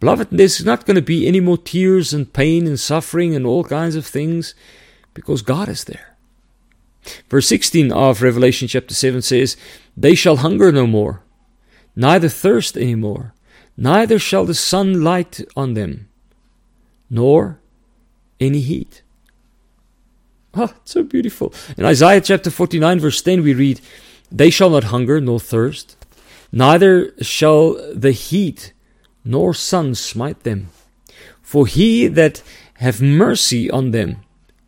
Beloved, 0.00 0.28
there's 0.32 0.64
not 0.64 0.86
going 0.86 0.96
to 0.96 1.02
be 1.02 1.28
any 1.28 1.40
more 1.40 1.58
tears 1.58 2.12
and 2.12 2.32
pain 2.32 2.66
and 2.66 2.80
suffering 2.80 3.36
and 3.36 3.46
all 3.46 3.64
kinds 3.64 3.94
of 3.94 4.04
things 4.04 4.54
because 5.12 5.42
God 5.42 5.68
is 5.68 5.84
there. 5.84 6.16
Verse 7.28 7.46
16 7.46 7.92
of 7.92 8.22
Revelation 8.22 8.66
chapter 8.66 8.94
7 8.94 9.22
says, 9.22 9.56
They 9.96 10.14
shall 10.14 10.38
hunger 10.38 10.72
no 10.72 10.86
more, 10.86 11.23
neither 11.96 12.28
thirst 12.28 12.76
any 12.76 12.94
more, 12.94 13.34
neither 13.76 14.18
shall 14.18 14.44
the 14.44 14.54
sun 14.54 15.02
light 15.02 15.40
on 15.56 15.74
them, 15.74 16.08
nor 17.10 17.58
any 18.40 18.60
heat. 18.60 19.02
Ah, 20.54 20.72
oh, 20.72 20.80
so 20.84 21.02
beautiful. 21.02 21.52
In 21.76 21.84
Isaiah 21.84 22.20
chapter 22.20 22.50
49, 22.50 23.00
verse 23.00 23.20
10, 23.22 23.42
we 23.42 23.54
read, 23.54 23.80
they 24.30 24.50
shall 24.50 24.70
not 24.70 24.84
hunger 24.84 25.20
nor 25.20 25.40
thirst, 25.40 25.96
neither 26.52 27.12
shall 27.20 27.74
the 27.92 28.12
heat 28.12 28.72
nor 29.24 29.54
sun 29.54 29.94
smite 29.94 30.42
them. 30.42 30.68
For 31.42 31.66
he 31.66 32.08
that 32.08 32.42
have 32.74 33.00
mercy 33.00 33.70
on 33.70 33.90
them 33.92 34.16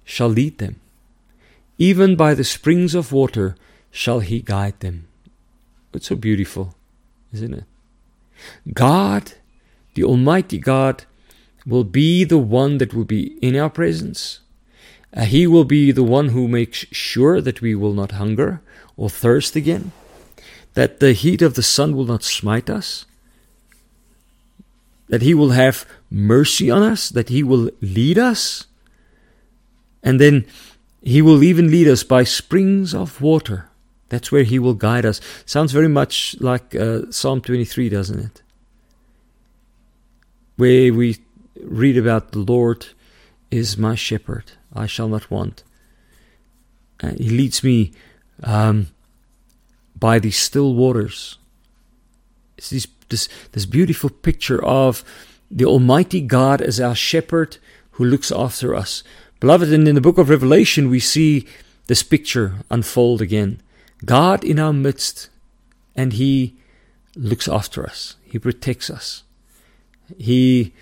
shall 0.04 0.28
lead 0.28 0.58
them. 0.58 0.80
Even 1.78 2.16
by 2.16 2.34
the 2.34 2.44
springs 2.44 2.94
of 2.94 3.12
water 3.12 3.56
shall 3.90 4.20
he 4.20 4.40
guide 4.40 4.78
them. 4.80 5.08
It's 5.92 6.06
so 6.08 6.16
beautiful, 6.16 6.75
it? 7.42 7.64
God, 8.72 9.32
the 9.94 10.04
Almighty 10.04 10.58
God, 10.58 11.04
will 11.66 11.84
be 11.84 12.24
the 12.24 12.38
one 12.38 12.78
that 12.78 12.94
will 12.94 13.04
be 13.04 13.36
in 13.42 13.56
our 13.56 13.70
presence. 13.70 14.40
Uh, 15.14 15.24
he 15.24 15.46
will 15.46 15.64
be 15.64 15.92
the 15.92 16.04
one 16.04 16.28
who 16.28 16.46
makes 16.46 16.86
sure 16.92 17.40
that 17.40 17.60
we 17.60 17.74
will 17.74 17.92
not 17.92 18.12
hunger 18.12 18.60
or 18.96 19.10
thirst 19.10 19.56
again, 19.56 19.92
that 20.74 21.00
the 21.00 21.12
heat 21.12 21.42
of 21.42 21.54
the 21.54 21.62
sun 21.62 21.96
will 21.96 22.04
not 22.04 22.22
smite 22.22 22.70
us, 22.70 23.06
that 25.08 25.22
He 25.22 25.34
will 25.34 25.50
have 25.50 25.86
mercy 26.10 26.70
on 26.70 26.82
us, 26.82 27.08
that 27.08 27.28
He 27.28 27.42
will 27.42 27.70
lead 27.80 28.18
us, 28.18 28.66
and 30.02 30.20
then 30.20 30.46
He 31.02 31.22
will 31.22 31.42
even 31.42 31.70
lead 31.70 31.88
us 31.88 32.02
by 32.02 32.24
springs 32.24 32.94
of 32.94 33.20
water. 33.20 33.65
That's 34.08 34.30
where 34.30 34.44
He 34.44 34.58
will 34.58 34.74
guide 34.74 35.04
us. 35.04 35.20
Sounds 35.44 35.72
very 35.72 35.88
much 35.88 36.36
like 36.40 36.74
uh, 36.74 37.10
Psalm 37.10 37.40
23, 37.40 37.88
doesn't 37.88 38.18
it? 38.18 38.42
Where 40.56 40.92
we 40.92 41.18
read 41.60 41.96
about 41.96 42.32
the 42.32 42.38
Lord 42.38 42.86
is 43.50 43.78
my 43.78 43.94
shepherd, 43.94 44.52
I 44.72 44.86
shall 44.86 45.08
not 45.08 45.30
want. 45.30 45.62
Uh, 47.02 47.12
he 47.18 47.28
leads 47.28 47.62
me 47.62 47.92
um, 48.42 48.88
by 49.98 50.18
these 50.18 50.36
still 50.36 50.74
waters. 50.74 51.38
It's 52.56 52.70
this, 52.70 52.86
this, 53.08 53.28
this 53.52 53.66
beautiful 53.66 54.10
picture 54.10 54.64
of 54.64 55.04
the 55.50 55.64
Almighty 55.64 56.20
God 56.20 56.60
as 56.60 56.80
our 56.80 56.94
shepherd 56.94 57.58
who 57.92 58.04
looks 58.04 58.32
after 58.32 58.74
us. 58.74 59.02
Beloved, 59.40 59.72
and 59.72 59.86
in 59.86 59.94
the 59.94 60.00
book 60.00 60.18
of 60.18 60.30
Revelation, 60.30 60.88
we 60.88 61.00
see 61.00 61.46
this 61.86 62.02
picture 62.02 62.56
unfold 62.70 63.20
again. 63.20 63.60
God 64.04 64.44
in 64.44 64.58
our 64.58 64.72
midst, 64.72 65.30
and 65.94 66.12
He 66.12 66.56
looks 67.14 67.48
after 67.48 67.84
us, 67.84 68.16
He 68.24 68.38
protects 68.38 68.90
us. 68.90 69.22
He 70.18 70.72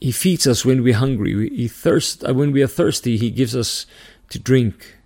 he 0.00 0.12
feeds 0.12 0.46
us 0.46 0.66
when 0.66 0.82
we're 0.82 0.94
hungry. 0.94 1.48
He 1.48 1.66
thirst 1.66 2.24
uh, 2.24 2.34
when 2.34 2.52
we 2.52 2.62
are 2.62 2.66
thirsty. 2.66 3.16
He 3.16 3.30
gives 3.30 3.56
us 3.56 3.86
to 4.28 4.38
drink. 4.38 4.96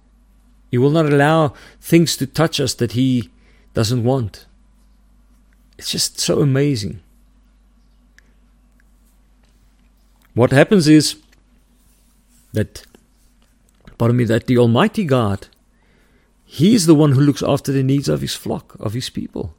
He 0.73 0.79
will 0.79 0.91
not 0.91 1.07
allow 1.07 1.55
things 1.81 2.17
to 2.17 2.27
touch 2.27 2.59
us 2.59 2.75
that 2.75 2.93
He 2.93 3.31
doesn't 3.75 4.03
want. 4.03 4.47
It's 5.79 5.93
just 5.93 6.19
so 6.19 6.41
amazing. 6.41 7.01
What 10.35 10.51
happens 10.51 10.89
is 10.89 11.17
that, 12.53 12.85
pardon 13.99 14.17
me, 14.17 14.25
that 14.25 14.49
the 14.49 14.59
Almighty 14.59 15.05
God, 15.05 15.47
He 16.51 16.75
is 16.75 16.87
the 16.87 16.95
one 16.95 17.13
who 17.13 17.21
looks 17.21 17.43
after 17.43 17.73
the 17.73 17.83
needs 17.83 18.09
of 18.09 18.23
His 18.23 18.35
flock, 18.35 18.75
of 18.81 18.95
His 18.95 19.11
people. 19.11 19.55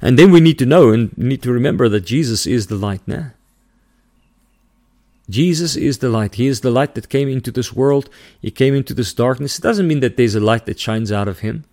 And 0.00 0.18
then 0.18 0.30
we 0.30 0.40
need 0.40 0.58
to 0.58 0.64
know 0.64 0.88
and 0.90 1.16
need 1.18 1.42
to 1.42 1.52
remember 1.52 1.86
that 1.90 2.06
Jesus 2.06 2.46
is 2.46 2.68
the 2.68 2.76
light 2.76 3.02
now. 3.06 3.32
Jesus 5.28 5.76
is 5.76 5.98
the 5.98 6.08
light. 6.08 6.36
He 6.36 6.46
is 6.46 6.62
the 6.62 6.70
light 6.70 6.94
that 6.94 7.10
came 7.10 7.28
into 7.28 7.50
this 7.50 7.74
world. 7.74 8.08
He 8.40 8.50
came 8.50 8.74
into 8.74 8.94
this 8.94 9.12
darkness. 9.12 9.58
It 9.58 9.62
doesn't 9.62 9.86
mean 9.86 10.00
that 10.00 10.16
there's 10.16 10.34
a 10.34 10.40
light 10.40 10.64
that 10.64 10.80
shines 10.80 11.12
out 11.12 11.28
of 11.28 11.40
him. 11.40 11.66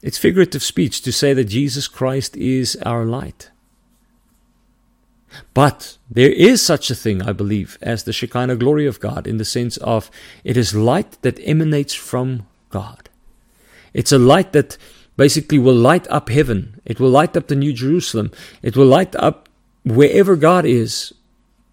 It's 0.00 0.16
figurative 0.16 0.62
speech 0.62 1.02
to 1.02 1.12
say 1.12 1.34
that 1.34 1.44
Jesus 1.44 1.88
Christ 1.88 2.36
is 2.36 2.76
our 2.86 3.04
light. 3.04 3.50
But 5.52 5.98
there 6.10 6.30
is 6.30 6.62
such 6.62 6.90
a 6.90 6.94
thing, 6.94 7.22
I 7.22 7.32
believe, 7.32 7.78
as 7.82 8.04
the 8.04 8.12
Shekinah 8.12 8.56
glory 8.56 8.86
of 8.86 9.00
God, 9.00 9.26
in 9.26 9.38
the 9.38 9.44
sense 9.44 9.76
of 9.78 10.10
it 10.44 10.56
is 10.56 10.74
light 10.74 11.20
that 11.22 11.40
emanates 11.42 11.94
from 11.94 12.46
God. 12.70 13.08
It's 13.92 14.12
a 14.12 14.18
light 14.18 14.52
that 14.52 14.76
basically 15.16 15.58
will 15.58 15.74
light 15.74 16.06
up 16.10 16.28
heaven. 16.28 16.80
It 16.84 16.98
will 16.98 17.10
light 17.10 17.36
up 17.36 17.46
the 17.46 17.56
New 17.56 17.72
Jerusalem. 17.72 18.30
It 18.62 18.76
will 18.76 18.86
light 18.86 19.14
up 19.16 19.48
wherever 19.84 20.34
God 20.36 20.64
is 20.64 21.12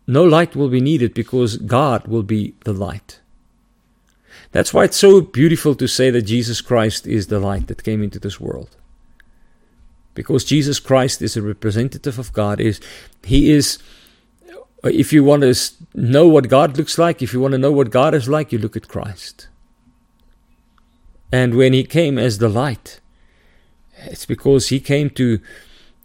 no 0.08 0.24
light 0.25 0.56
will 0.56 0.68
be 0.68 0.82
needed 0.82 1.13
because 1.13 1.58
God 1.58 2.08
will 2.08 2.24
be 2.24 2.53
the 2.65 2.74
light. 2.74 3.22
That's 4.51 4.74
why 4.74 4.84
it's 4.84 4.98
so 4.98 5.22
beautiful 5.22 5.75
to 5.75 5.88
say 5.88 6.10
that 6.10 6.24
Jesus 6.24 6.60
Christ 6.60 7.08
is 7.08 7.27
the 7.27 7.39
light 7.39 7.68
that 7.68 7.84
came 7.84 8.03
into 8.03 8.20
this 8.20 8.39
world. 8.39 8.75
Because 10.13 10.44
Jesus 10.44 10.80
Christ 10.80 11.22
is 11.22 11.38
a 11.38 11.41
representative 11.41 12.20
of 12.20 12.34
God. 12.34 12.60
Is 12.60 12.80
He 13.24 13.51
is 13.51 13.80
if 14.84 15.13
you 15.13 15.24
want 15.24 15.44
to 15.44 15.56
know 15.94 16.27
what 16.27 16.50
God 16.50 16.77
looks 16.77 16.98
like, 16.98 17.22
if 17.22 17.34
you 17.34 17.39
want 17.39 17.51
to 17.51 17.58
know 17.58 17.72
what 17.72 17.91
God 17.91 18.13
is 18.13 18.27
like, 18.27 18.51
you 18.51 18.58
look 18.58 18.75
at 18.75 18.88
Christ. 18.88 19.48
And 21.32 21.56
when 21.56 21.74
he 21.74 21.84
came 21.84 22.18
as 22.18 22.39
the 22.39 22.50
light, 22.50 23.00
it's 24.06 24.25
because 24.25 24.70
he 24.70 24.80
came 24.80 25.10
to 25.12 25.39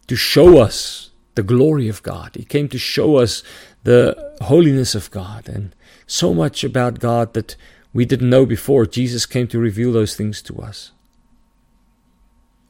to 0.06 0.14
show 0.14 0.58
us 0.58 1.10
the 1.34 1.42
glory 1.42 1.88
of 1.88 2.02
God. 2.02 2.36
He 2.36 2.44
came 2.44 2.68
to 2.68 2.78
show 2.78 3.16
us 3.16 3.42
the 3.82 4.36
holiness 4.42 4.94
of 4.94 5.10
God 5.10 5.48
and 5.48 5.74
so 6.06 6.32
much 6.32 6.62
about 6.62 7.00
God 7.00 7.34
that 7.34 7.56
we 7.92 8.04
didn't 8.04 8.30
know 8.30 8.46
before. 8.46 8.86
Jesus 8.86 9.26
came 9.26 9.48
to 9.48 9.58
reveal 9.58 9.90
those 9.90 10.14
things 10.14 10.40
to 10.42 10.58
us. 10.58 10.92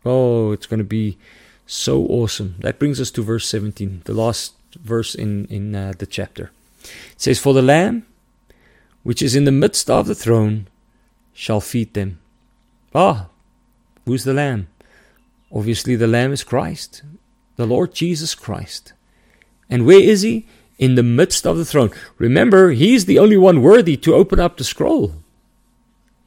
Oh, 0.07 0.53
it's 0.53 0.67
going 0.67 0.79
to 0.79 0.85
be 0.85 1.19
so 1.67 2.07
awesome. 2.07 2.55
That 2.61 2.79
brings 2.79 3.01
us 3.01 3.11
to 3.11 3.23
verse 3.23 3.49
17, 3.49 4.03
the 4.05 4.15
last 4.15 4.55
verse 4.81 5.15
in 5.17 5.47
in 5.47 5.75
uh, 5.75 5.95
the 5.99 6.07
chapter. 6.07 6.53
It 6.85 7.21
says, 7.21 7.41
"For 7.41 7.53
the 7.53 7.63
Lamb, 7.63 8.07
which 9.03 9.21
is 9.21 9.35
in 9.35 9.45
the 9.45 9.53
midst 9.53 9.91
of 9.91 10.07
the 10.07 10.15
throne, 10.15 10.69
shall 11.35 11.61
feed 11.61 11.95
them." 11.95 12.21
Ah, 12.95 13.27
who's 14.05 14.23
the 14.23 14.33
Lamb? 14.33 14.69
Obviously, 15.53 15.97
the 15.97 16.07
Lamb 16.07 16.33
is 16.33 16.45
Christ, 16.45 17.03
the 17.57 17.67
Lord 17.67 17.93
Jesus 17.93 18.35
Christ. 18.35 18.93
And 19.69 19.87
where 19.87 20.01
is 20.01 20.23
He? 20.23 20.47
In 20.79 20.95
the 20.95 21.03
midst 21.03 21.47
of 21.47 21.57
the 21.57 21.65
throne. 21.65 21.91
Remember, 22.19 22.71
He's 22.71 23.07
the 23.07 23.19
only 23.19 23.37
one 23.37 23.61
worthy 23.61 23.97
to 23.97 24.15
open 24.15 24.39
up 24.39 24.57
the 24.57 24.65
scroll, 24.65 25.15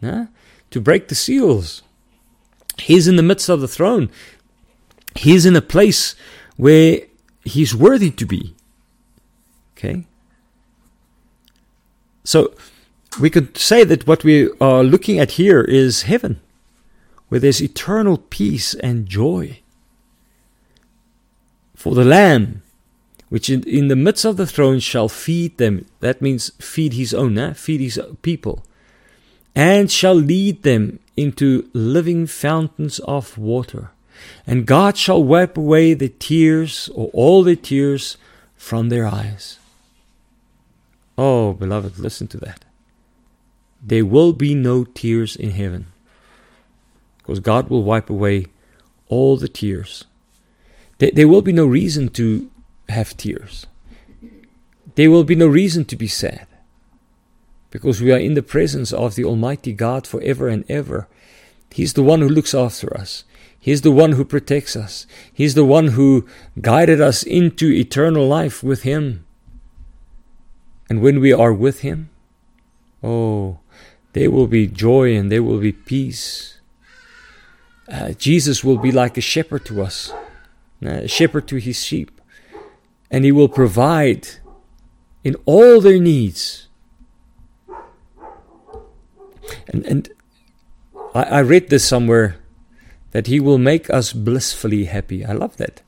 huh? 0.04 0.26
to 0.72 0.82
break 0.82 1.08
the 1.08 1.16
seals. 1.16 1.84
He's 2.80 3.08
in 3.08 3.16
the 3.16 3.24
midst 3.24 3.50
of 3.50 3.62
the 3.62 3.68
throne. 3.68 4.10
He's 5.16 5.46
in 5.46 5.56
a 5.56 5.62
place 5.62 6.16
where 6.58 7.02
He's 7.44 7.74
worthy 7.74 8.12
to 8.12 8.26
be. 8.26 8.56
Okay? 9.76 10.06
So, 12.24 12.54
we 13.20 13.30
could 13.30 13.58
say 13.58 13.84
that 13.84 14.06
what 14.06 14.24
we 14.24 14.52
are 14.62 14.84
looking 14.84 15.20
at 15.20 15.32
here 15.32 15.62
is 15.62 16.04
heaven, 16.04 16.40
where 17.30 17.40
there's 17.40 17.62
eternal 17.62 18.18
peace 18.18 18.74
and 18.76 19.08
joy. 19.08 19.60
For 21.76 21.96
the 21.96 22.06
Lamb, 22.06 22.62
which 23.30 23.50
in, 23.50 23.64
in 23.64 23.88
the 23.88 23.96
midst 23.96 24.26
of 24.26 24.38
the 24.38 24.46
throne 24.46 24.80
shall 24.80 25.08
feed 25.08 25.58
them, 25.58 25.86
that 26.02 26.22
means 26.22 26.52
feed 26.60 26.94
his 26.94 27.14
own, 27.14 27.38
eh? 27.38 27.54
feed 27.54 27.80
his 27.80 28.00
people, 28.22 28.64
and 29.56 29.90
shall 29.90 30.16
lead 30.16 30.64
them 30.64 31.00
into 31.20 31.70
living 31.74 32.26
fountains 32.28 33.00
of 33.00 33.38
water. 33.38 33.92
And 34.48 34.66
God 34.66 34.98
shall 34.98 35.24
wipe 35.24 35.58
away 35.58 35.94
the 35.94 36.10
tears, 36.10 36.90
or 36.96 37.10
all 37.14 37.44
the 37.44 37.56
tears, 37.56 38.18
from 38.56 38.90
their 38.90 39.06
eyes. 39.06 39.60
Oh, 41.18 41.54
beloved, 41.54 42.00
listen 42.00 42.28
to 42.28 42.38
that. 42.38 42.64
There 43.82 44.06
will 44.06 44.34
be 44.34 44.56
no 44.56 44.86
tears 44.86 45.36
in 45.36 45.52
heaven. 45.52 45.88
Because 47.18 47.40
God 47.40 47.70
will 47.70 47.84
wipe 47.84 48.10
away 48.10 48.48
all 49.08 49.38
the 49.38 49.48
tears. 49.48 50.06
There, 51.00 51.12
there 51.14 51.28
will 51.28 51.42
be 51.42 51.54
no 51.54 51.66
reason 51.66 52.10
to 52.10 52.50
have 52.90 53.16
tears. 53.18 53.66
There 54.96 55.12
will 55.12 55.24
be 55.24 55.36
no 55.36 55.48
reason 55.48 55.86
to 55.86 55.96
be 55.96 56.08
sad. 56.08 56.48
Because 57.72 58.02
we 58.02 58.12
are 58.12 58.18
in 58.18 58.34
the 58.34 58.42
presence 58.42 58.92
of 58.92 59.16
the 59.16 59.26
Almighty 59.26 59.74
God 59.74 60.08
forever 60.08 60.48
and 60.48 60.66
ever. 60.70 61.08
He's 61.72 61.94
the 61.94 62.04
one 62.04 62.22
who 62.22 62.30
looks 62.30 62.54
after 62.54 62.96
us. 62.98 63.24
He's 63.60 63.82
the 63.82 63.92
one 63.92 64.14
who 64.14 64.24
protects 64.24 64.76
us. 64.76 65.06
He's 65.32 65.54
the 65.54 65.66
one 65.66 65.90
who 65.90 66.26
guided 66.62 67.02
us 67.02 67.24
into 67.24 67.72
eternal 67.72 68.28
life 68.28 68.64
with 68.64 68.84
Him. 68.84 69.26
And 70.90 71.02
when 71.02 71.20
we 71.20 71.34
are 71.34 71.54
with 71.54 71.82
Him, 71.82 72.10
oh, 73.04 73.60
there 74.14 74.32
will 74.32 74.48
be 74.48 74.66
joy 74.66 75.16
and 75.16 75.32
there 75.32 75.44
will 75.44 75.60
be 75.60 75.74
peace. 75.74 76.60
Uh, 77.92 78.14
Jesus 78.14 78.64
will 78.64 78.78
be 78.78 78.92
like 78.92 79.18
a 79.18 79.22
shepherd 79.22 79.66
to 79.66 79.82
us, 79.82 80.14
a 80.82 81.08
shepherd 81.08 81.48
to 81.50 81.58
His 81.58 81.84
sheep, 81.84 82.22
and 83.12 83.26
He 83.26 83.32
will 83.32 83.50
provide 83.50 84.28
in 85.24 85.36
all 85.46 85.82
their 85.82 86.00
needs. 86.00 86.69
And, 89.68 89.86
and 89.86 90.10
I, 91.14 91.24
I 91.24 91.40
read 91.42 91.70
this 91.70 91.88
somewhere 91.88 92.38
that 93.12 93.28
He 93.28 93.40
will 93.40 93.58
make 93.58 93.90
us 93.90 94.14
blissfully 94.14 94.86
happy. 94.86 95.26
I 95.26 95.34
love 95.34 95.58
that. 95.58 95.82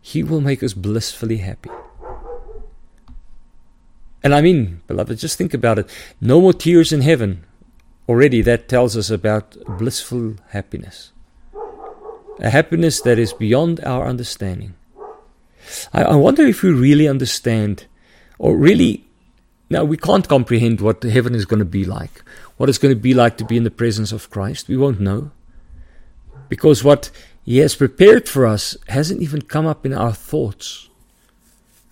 He 0.00 0.22
will 0.22 0.40
make 0.40 0.62
us 0.62 0.72
blissfully 0.72 1.38
happy. 1.38 1.70
And 4.22 4.34
I 4.34 4.40
mean, 4.40 4.82
beloved, 4.86 5.18
just 5.18 5.38
think 5.38 5.54
about 5.54 5.78
it. 5.78 5.90
No 6.20 6.40
more 6.40 6.52
tears 6.52 6.92
in 6.92 7.00
heaven. 7.00 7.44
Already 8.08 8.40
that 8.42 8.68
tells 8.68 8.96
us 8.96 9.10
about 9.10 9.56
blissful 9.78 10.36
happiness. 10.50 11.12
A 12.38 12.50
happiness 12.50 13.00
that 13.02 13.18
is 13.18 13.32
beyond 13.32 13.80
our 13.84 14.06
understanding. 14.06 14.74
I, 15.92 16.04
I 16.04 16.14
wonder 16.16 16.46
if 16.46 16.62
we 16.62 16.70
really 16.70 17.08
understand, 17.08 17.86
or 18.38 18.56
really, 18.56 19.04
now 19.70 19.84
we 19.84 19.96
can't 19.96 20.28
comprehend 20.28 20.80
what 20.80 21.02
heaven 21.02 21.34
is 21.34 21.44
going 21.44 21.58
to 21.58 21.64
be 21.64 21.84
like. 21.84 22.22
What 22.56 22.68
it's 22.68 22.78
going 22.78 22.94
to 22.94 23.00
be 23.00 23.14
like 23.14 23.36
to 23.38 23.44
be 23.44 23.56
in 23.56 23.64
the 23.64 23.70
presence 23.70 24.12
of 24.12 24.30
Christ. 24.30 24.68
We 24.68 24.76
won't 24.76 25.00
know. 25.00 25.30
Because 26.48 26.82
what 26.82 27.10
He 27.44 27.58
has 27.58 27.74
prepared 27.74 28.28
for 28.28 28.46
us 28.46 28.76
hasn't 28.88 29.22
even 29.22 29.42
come 29.42 29.66
up 29.66 29.84
in 29.84 29.92
our 29.92 30.12
thoughts. 30.12 30.88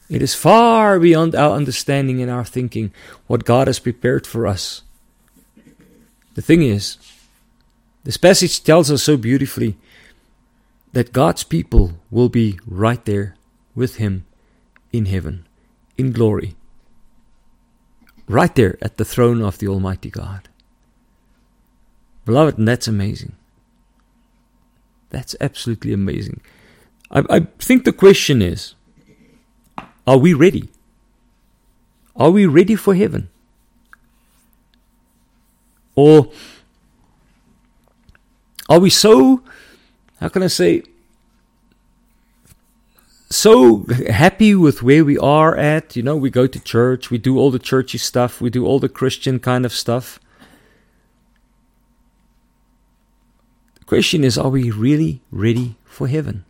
It 0.09 0.22
is 0.22 0.35
far 0.35 0.98
beyond 0.98 1.35
our 1.35 1.57
understanding 1.57 2.20
and 2.20 2.31
our 2.31 2.44
thinking 2.44 2.92
what 3.27 3.44
God 3.44 3.66
has 3.66 3.79
prepared 3.79 4.27
for 4.27 4.46
us. 4.46 4.83
The 6.35 6.42
thing 6.42 6.62
is, 6.62 6.98
this 8.05 8.16
passage 8.16 8.62
tells 8.62 8.90
us 8.90 9.03
so 9.03 9.16
beautifully 9.16 9.77
that 10.92 11.12
God's 11.12 11.42
people 11.42 11.94
will 12.11 12.29
be 12.29 12.59
right 12.66 13.03
there 13.05 13.35
with 13.74 13.96
Him 13.96 14.27
in 14.92 15.07
heaven, 15.07 15.46
in 15.96 16.12
glory, 16.12 16.55
right 18.29 18.55
there 18.55 18.79
at 18.83 18.96
the 18.96 19.05
throne 19.05 19.42
of 19.42 19.59
the 19.59 19.68
Almighty 19.68 20.11
God. 20.11 20.48
Beloved, 22.24 22.58
and 22.58 22.66
that's 22.66 22.88
amazing. 22.88 23.34
That's 25.10 25.37
absolutely 25.40 25.92
amazing. 25.92 26.40
I, 27.10 27.24
I 27.30 27.40
think 27.58 27.84
the 27.84 27.92
question 27.92 28.42
is 28.42 28.74
are 30.06 30.18
we 30.18 30.34
ready? 30.34 30.68
Are 32.16 32.30
we 32.30 32.46
ready 32.46 32.76
for 32.76 32.94
heaven? 32.94 33.28
Or 35.96 36.30
are 38.68 38.78
we 38.80 38.90
so, 38.90 39.42
how 40.20 40.28
can 40.28 40.42
I 40.42 40.48
say, 40.48 40.82
so 43.30 43.84
happy 44.08 44.54
with 44.54 44.82
where 44.82 45.04
we 45.04 45.18
are 45.18 45.56
at? 45.56 45.96
You 45.96 46.02
know, 46.02 46.16
we 46.16 46.30
go 46.30 46.46
to 46.46 46.60
church, 46.60 47.10
we 47.10 47.18
do 47.18 47.38
all 47.38 47.50
the 47.50 47.58
churchy 47.58 47.98
stuff, 47.98 48.40
we 48.40 48.50
do 48.50 48.66
all 48.66 48.80
the 48.80 48.88
Christian 48.88 49.38
kind 49.38 49.64
of 49.64 49.72
stuff. 49.72 50.18
Question 53.87 54.25
is 54.25 54.38
are 54.38 54.49
we 54.49 54.70
really 54.70 55.20
ready 55.31 55.77
for 55.85 56.09
heaven? 56.09 56.44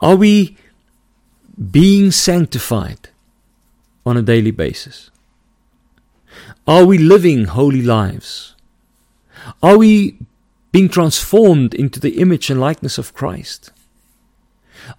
Are 0.00 0.16
we 0.16 0.56
being 1.70 2.10
sanctified 2.10 3.08
on 4.04 4.16
a 4.16 4.22
daily 4.22 4.50
basis? 4.50 5.10
Are 6.66 6.84
we 6.84 6.98
living 6.98 7.46
holy 7.46 7.82
lives? 7.82 8.54
Are 9.62 9.78
we 9.78 10.18
being 10.72 10.88
transformed 10.88 11.74
into 11.74 12.00
the 12.00 12.18
image 12.18 12.50
and 12.50 12.60
likeness 12.60 12.98
of 12.98 13.14
Christ? 13.14 13.70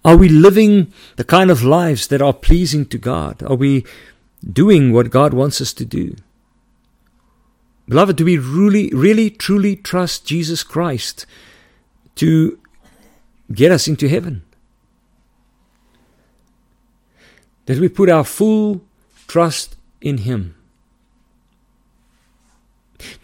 Are 0.04 0.16
we 0.16 0.28
living 0.28 0.92
the 1.16 1.24
kind 1.24 1.50
of 1.50 1.62
lives 1.62 2.08
that 2.08 2.22
are 2.22 2.32
pleasing 2.32 2.86
to 2.86 2.98
God? 2.98 3.42
Are 3.42 3.54
we 3.54 3.84
doing 4.44 4.92
what 4.92 5.10
God 5.10 5.32
wants 5.32 5.60
us 5.60 5.72
to 5.74 5.84
do? 5.84 6.16
Beloved, 7.88 8.16
do 8.16 8.24
we 8.24 8.36
really, 8.36 8.90
really, 8.90 9.30
truly 9.30 9.74
trust 9.76 10.26
Jesus 10.26 10.62
Christ 10.62 11.24
to 12.16 12.58
get 13.52 13.72
us 13.72 13.88
into 13.88 14.08
heaven? 14.08 14.42
that 17.68 17.78
we 17.78 17.88
put 17.90 18.08
our 18.08 18.24
full 18.24 18.80
trust 19.26 19.76
in 20.00 20.18
Him. 20.18 20.54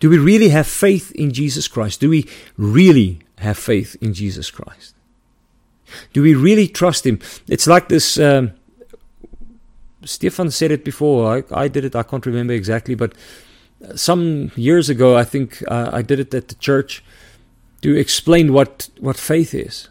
Do 0.00 0.10
we 0.10 0.18
really 0.18 0.50
have 0.50 0.66
faith 0.66 1.10
in 1.12 1.32
Jesus 1.32 1.66
Christ? 1.66 1.98
Do 1.98 2.10
we 2.10 2.28
really 2.58 3.20
have 3.38 3.56
faith 3.56 3.96
in 4.02 4.12
Jesus 4.12 4.50
Christ? 4.50 4.94
Do 6.12 6.20
we 6.20 6.34
really 6.34 6.68
trust 6.68 7.06
Him? 7.06 7.20
It's 7.48 7.66
like 7.66 7.88
this. 7.88 8.18
Um, 8.18 8.52
Stefan 10.04 10.50
said 10.50 10.70
it 10.70 10.84
before. 10.84 11.38
I, 11.38 11.62
I 11.62 11.68
did 11.68 11.86
it. 11.86 11.96
I 11.96 12.02
can't 12.02 12.26
remember 12.26 12.52
exactly, 12.52 12.94
but 12.94 13.14
some 13.94 14.50
years 14.56 14.88
ago, 14.88 15.16
I 15.16 15.24
think 15.24 15.62
uh, 15.68 15.90
I 15.92 16.02
did 16.02 16.18
it 16.20 16.34
at 16.34 16.48
the 16.48 16.54
church 16.54 17.02
to 17.82 17.96
explain 17.96 18.52
what 18.52 18.88
what 18.98 19.16
faith 19.16 19.54
is. 19.54 19.88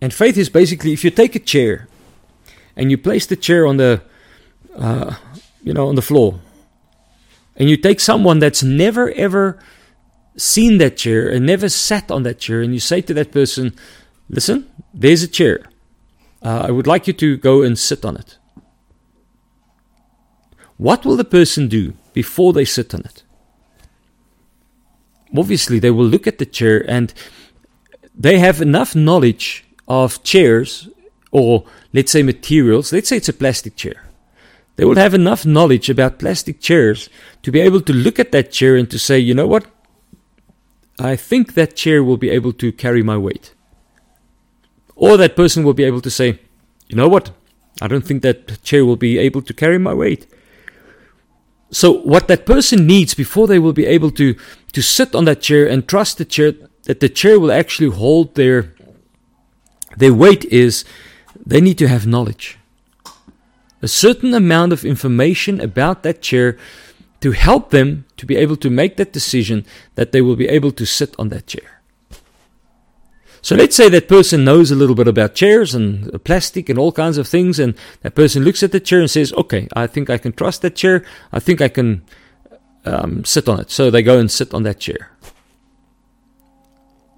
And 0.00 0.12
faith 0.12 0.36
is 0.36 0.48
basically 0.48 0.92
if 0.92 1.04
you 1.04 1.10
take 1.10 1.34
a 1.34 1.40
chair 1.40 1.88
and 2.76 2.90
you 2.90 2.98
place 2.98 3.26
the 3.26 3.36
chair 3.36 3.66
on 3.66 3.76
the, 3.76 4.02
uh, 4.76 5.14
you 5.62 5.72
know, 5.72 5.88
on 5.88 5.94
the 5.94 6.02
floor, 6.02 6.40
and 7.56 7.70
you 7.70 7.76
take 7.76 8.00
someone 8.00 8.38
that's 8.38 8.62
never 8.62 9.10
ever 9.12 9.58
seen 10.36 10.78
that 10.78 10.96
chair 10.96 11.28
and 11.28 11.46
never 11.46 11.68
sat 11.68 12.10
on 12.10 12.22
that 12.24 12.38
chair, 12.38 12.60
and 12.60 12.74
you 12.74 12.80
say 12.80 13.00
to 13.00 13.14
that 13.14 13.32
person, 13.32 13.72
"Listen, 14.28 14.66
there's 14.92 15.22
a 15.22 15.28
chair. 15.28 15.64
Uh, 16.42 16.66
I 16.68 16.70
would 16.70 16.86
like 16.86 17.06
you 17.06 17.14
to 17.14 17.36
go 17.36 17.62
and 17.62 17.78
sit 17.78 18.04
on 18.04 18.16
it." 18.16 18.38
What 20.76 21.04
will 21.04 21.16
the 21.16 21.24
person 21.24 21.68
do 21.68 21.94
before 22.14 22.54
they 22.54 22.64
sit 22.64 22.94
on 22.94 23.02
it? 23.02 23.22
Obviously, 25.36 25.78
they 25.78 25.90
will 25.90 26.06
look 26.06 26.26
at 26.26 26.38
the 26.38 26.46
chair 26.46 26.88
and 26.88 27.12
they 28.14 28.38
have 28.38 28.62
enough 28.62 28.94
knowledge 28.94 29.64
of 29.86 30.22
chairs 30.22 30.88
or 31.30 31.64
let's 31.92 32.12
say 32.12 32.22
materials, 32.22 32.92
let's 32.92 33.08
say 33.08 33.16
it's 33.16 33.28
a 33.28 33.32
plastic 33.32 33.76
chair. 33.76 34.04
They 34.76 34.84
will 34.84 34.96
have 34.96 35.14
enough 35.14 35.44
knowledge 35.44 35.90
about 35.90 36.18
plastic 36.18 36.60
chairs 36.60 37.08
to 37.42 37.52
be 37.52 37.60
able 37.60 37.80
to 37.82 37.92
look 37.92 38.18
at 38.18 38.32
that 38.32 38.50
chair 38.50 38.76
and 38.76 38.90
to 38.90 38.98
say, 38.98 39.18
you 39.18 39.34
know 39.34 39.46
what? 39.46 39.66
I 40.98 41.16
think 41.16 41.54
that 41.54 41.76
chair 41.76 42.02
will 42.02 42.16
be 42.16 42.30
able 42.30 42.52
to 42.54 42.72
carry 42.72 43.02
my 43.02 43.16
weight. 43.16 43.52
Or 44.96 45.16
that 45.16 45.36
person 45.36 45.64
will 45.64 45.74
be 45.74 45.84
able 45.84 46.00
to 46.00 46.10
say, 46.10 46.38
you 46.88 46.96
know 46.96 47.08
what? 47.08 47.30
I 47.82 47.88
don't 47.88 48.06
think 48.06 48.22
that 48.22 48.62
chair 48.62 48.84
will 48.84 48.96
be 48.96 49.18
able 49.18 49.42
to 49.42 49.52
carry 49.52 49.78
my 49.78 49.94
weight. 49.94 50.26
So, 51.74 51.92
what 51.92 52.28
that 52.28 52.46
person 52.46 52.86
needs 52.86 53.14
before 53.14 53.48
they 53.48 53.58
will 53.58 53.72
be 53.72 53.84
able 53.84 54.12
to, 54.12 54.36
to 54.72 54.80
sit 54.80 55.12
on 55.12 55.24
that 55.24 55.40
chair 55.42 55.66
and 55.66 55.88
trust 55.88 56.18
the 56.18 56.24
chair, 56.24 56.52
that 56.84 57.00
the 57.00 57.08
chair 57.08 57.40
will 57.40 57.50
actually 57.50 57.90
hold 57.90 58.36
their, 58.36 58.72
their 59.96 60.14
weight, 60.14 60.44
is 60.44 60.84
they 61.44 61.60
need 61.60 61.76
to 61.78 61.88
have 61.88 62.06
knowledge. 62.06 62.58
A 63.82 63.88
certain 63.88 64.34
amount 64.34 64.72
of 64.72 64.84
information 64.84 65.60
about 65.60 66.04
that 66.04 66.22
chair 66.22 66.56
to 67.20 67.32
help 67.32 67.70
them 67.70 68.04
to 68.18 68.24
be 68.24 68.36
able 68.36 68.56
to 68.56 68.70
make 68.70 68.96
that 68.96 69.12
decision 69.12 69.66
that 69.96 70.12
they 70.12 70.22
will 70.22 70.36
be 70.36 70.46
able 70.46 70.70
to 70.70 70.86
sit 70.86 71.12
on 71.18 71.28
that 71.30 71.48
chair. 71.48 71.73
So 73.44 73.54
let's 73.54 73.76
say 73.76 73.90
that 73.90 74.08
person 74.08 74.42
knows 74.42 74.70
a 74.70 74.74
little 74.74 74.94
bit 74.94 75.06
about 75.06 75.34
chairs 75.34 75.74
and 75.74 76.24
plastic 76.24 76.70
and 76.70 76.78
all 76.78 76.92
kinds 76.92 77.18
of 77.18 77.28
things, 77.28 77.58
and 77.58 77.74
that 78.00 78.14
person 78.14 78.42
looks 78.42 78.62
at 78.62 78.72
the 78.72 78.80
chair 78.80 79.00
and 79.00 79.10
says, 79.10 79.34
Okay, 79.34 79.68
I 79.76 79.86
think 79.86 80.08
I 80.08 80.16
can 80.16 80.32
trust 80.32 80.62
that 80.62 80.74
chair. 80.74 81.04
I 81.30 81.40
think 81.40 81.60
I 81.60 81.68
can 81.68 82.02
um, 82.86 83.22
sit 83.26 83.46
on 83.46 83.60
it. 83.60 83.70
So 83.70 83.90
they 83.90 84.02
go 84.02 84.18
and 84.18 84.30
sit 84.30 84.54
on 84.54 84.62
that 84.62 84.80
chair. 84.80 85.10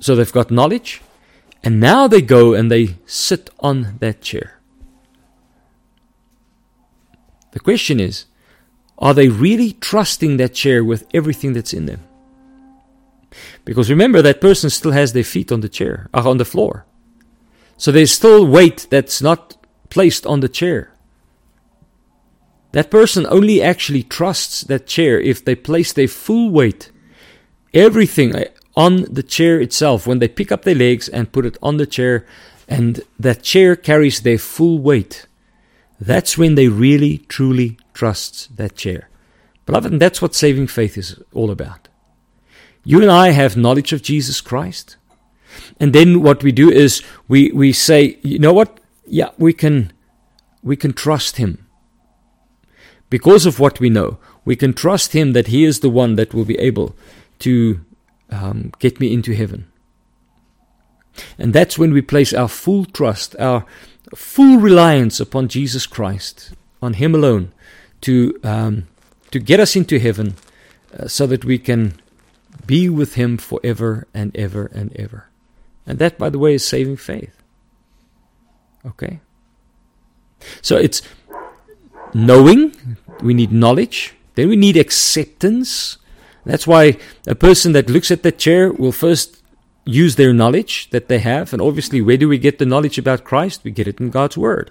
So 0.00 0.16
they've 0.16 0.32
got 0.32 0.50
knowledge, 0.50 1.00
and 1.62 1.78
now 1.78 2.08
they 2.08 2.22
go 2.22 2.54
and 2.54 2.72
they 2.72 2.96
sit 3.06 3.48
on 3.60 3.96
that 4.00 4.20
chair. 4.20 4.58
The 7.52 7.60
question 7.60 8.00
is, 8.00 8.26
are 8.98 9.14
they 9.14 9.28
really 9.28 9.74
trusting 9.74 10.38
that 10.38 10.54
chair 10.54 10.82
with 10.82 11.06
everything 11.14 11.52
that's 11.52 11.72
in 11.72 11.86
them? 11.86 12.00
Because 13.64 13.90
remember, 13.90 14.22
that 14.22 14.40
person 14.40 14.70
still 14.70 14.92
has 14.92 15.12
their 15.12 15.24
feet 15.24 15.52
on 15.52 15.60
the 15.60 15.68
chair, 15.68 16.08
uh, 16.14 16.28
on 16.28 16.38
the 16.38 16.44
floor. 16.44 16.86
So 17.76 17.92
there's 17.92 18.12
still 18.12 18.46
weight 18.46 18.86
that's 18.90 19.20
not 19.20 19.56
placed 19.90 20.26
on 20.26 20.40
the 20.40 20.48
chair. 20.48 20.92
That 22.72 22.90
person 22.90 23.26
only 23.30 23.62
actually 23.62 24.02
trusts 24.02 24.62
that 24.62 24.86
chair 24.86 25.20
if 25.20 25.44
they 25.44 25.54
place 25.54 25.92
their 25.92 26.08
full 26.08 26.50
weight, 26.50 26.90
everything 27.72 28.34
uh, 28.34 28.44
on 28.76 29.06
the 29.12 29.22
chair 29.22 29.60
itself, 29.60 30.06
when 30.06 30.18
they 30.18 30.28
pick 30.28 30.52
up 30.52 30.62
their 30.62 30.74
legs 30.74 31.08
and 31.08 31.32
put 31.32 31.46
it 31.46 31.56
on 31.62 31.78
the 31.78 31.86
chair, 31.86 32.26
and 32.68 33.00
that 33.18 33.42
chair 33.42 33.76
carries 33.76 34.20
their 34.20 34.38
full 34.38 34.78
weight. 34.78 35.26
That's 36.00 36.36
when 36.36 36.54
they 36.54 36.68
really, 36.68 37.18
truly 37.28 37.78
trust 37.94 38.56
that 38.56 38.76
chair. 38.76 39.08
Beloved, 39.64 39.98
that's 39.98 40.20
what 40.20 40.34
saving 40.34 40.66
faith 40.66 40.98
is 40.98 41.18
all 41.32 41.50
about. 41.50 41.88
You 42.86 43.02
and 43.02 43.10
I 43.10 43.30
have 43.30 43.56
knowledge 43.56 43.92
of 43.92 44.00
Jesus 44.00 44.40
Christ. 44.40 44.96
And 45.80 45.92
then 45.92 46.22
what 46.22 46.44
we 46.44 46.52
do 46.52 46.70
is 46.70 47.02
we, 47.26 47.50
we 47.50 47.72
say, 47.72 48.16
you 48.22 48.38
know 48.38 48.52
what? 48.52 48.78
Yeah, 49.04 49.30
we 49.38 49.52
can 49.52 49.92
we 50.62 50.76
can 50.76 50.92
trust 50.92 51.36
him. 51.36 51.66
Because 53.10 53.44
of 53.44 53.58
what 53.58 53.80
we 53.80 53.90
know, 53.90 54.18
we 54.44 54.54
can 54.54 54.72
trust 54.72 55.14
him 55.14 55.32
that 55.32 55.48
he 55.48 55.64
is 55.64 55.80
the 55.80 55.90
one 55.90 56.14
that 56.14 56.32
will 56.32 56.44
be 56.44 56.58
able 56.58 56.94
to 57.40 57.80
um, 58.30 58.70
get 58.78 59.00
me 59.00 59.12
into 59.12 59.34
heaven. 59.34 59.66
And 61.38 61.52
that's 61.52 61.76
when 61.76 61.92
we 61.92 62.02
place 62.02 62.32
our 62.32 62.48
full 62.48 62.84
trust, 62.84 63.34
our 63.40 63.66
full 64.14 64.58
reliance 64.58 65.18
upon 65.18 65.48
Jesus 65.48 65.86
Christ, 65.88 66.52
on 66.80 66.94
Him 66.94 67.14
alone, 67.14 67.52
to 68.02 68.38
um, 68.44 68.86
to 69.32 69.40
get 69.40 69.58
us 69.58 69.74
into 69.74 69.98
heaven, 69.98 70.36
uh, 70.96 71.08
so 71.08 71.26
that 71.26 71.44
we 71.44 71.58
can 71.58 71.94
be 72.66 72.88
with 72.88 73.14
him 73.14 73.36
forever 73.36 74.06
and 74.12 74.36
ever 74.36 74.66
and 74.66 74.94
ever. 74.96 75.28
And 75.86 75.98
that, 75.98 76.18
by 76.18 76.30
the 76.30 76.38
way, 76.38 76.54
is 76.54 76.66
saving 76.66 76.96
faith. 76.96 77.42
Okay? 78.84 79.20
So 80.62 80.76
it's 80.76 81.02
knowing, 82.12 82.96
we 83.20 83.34
need 83.34 83.52
knowledge, 83.52 84.14
then 84.34 84.48
we 84.48 84.56
need 84.56 84.76
acceptance. 84.76 85.98
That's 86.44 86.66
why 86.66 86.98
a 87.26 87.34
person 87.34 87.72
that 87.72 87.90
looks 87.90 88.10
at 88.10 88.22
the 88.22 88.32
chair 88.32 88.72
will 88.72 88.92
first 88.92 89.42
use 89.84 90.16
their 90.16 90.32
knowledge 90.32 90.90
that 90.90 91.08
they 91.08 91.20
have. 91.20 91.52
And 91.52 91.62
obviously, 91.62 92.00
where 92.00 92.16
do 92.16 92.28
we 92.28 92.38
get 92.38 92.58
the 92.58 92.66
knowledge 92.66 92.98
about 92.98 93.24
Christ? 93.24 93.62
We 93.64 93.70
get 93.70 93.88
it 93.88 94.00
in 94.00 94.10
God's 94.10 94.36
Word, 94.36 94.70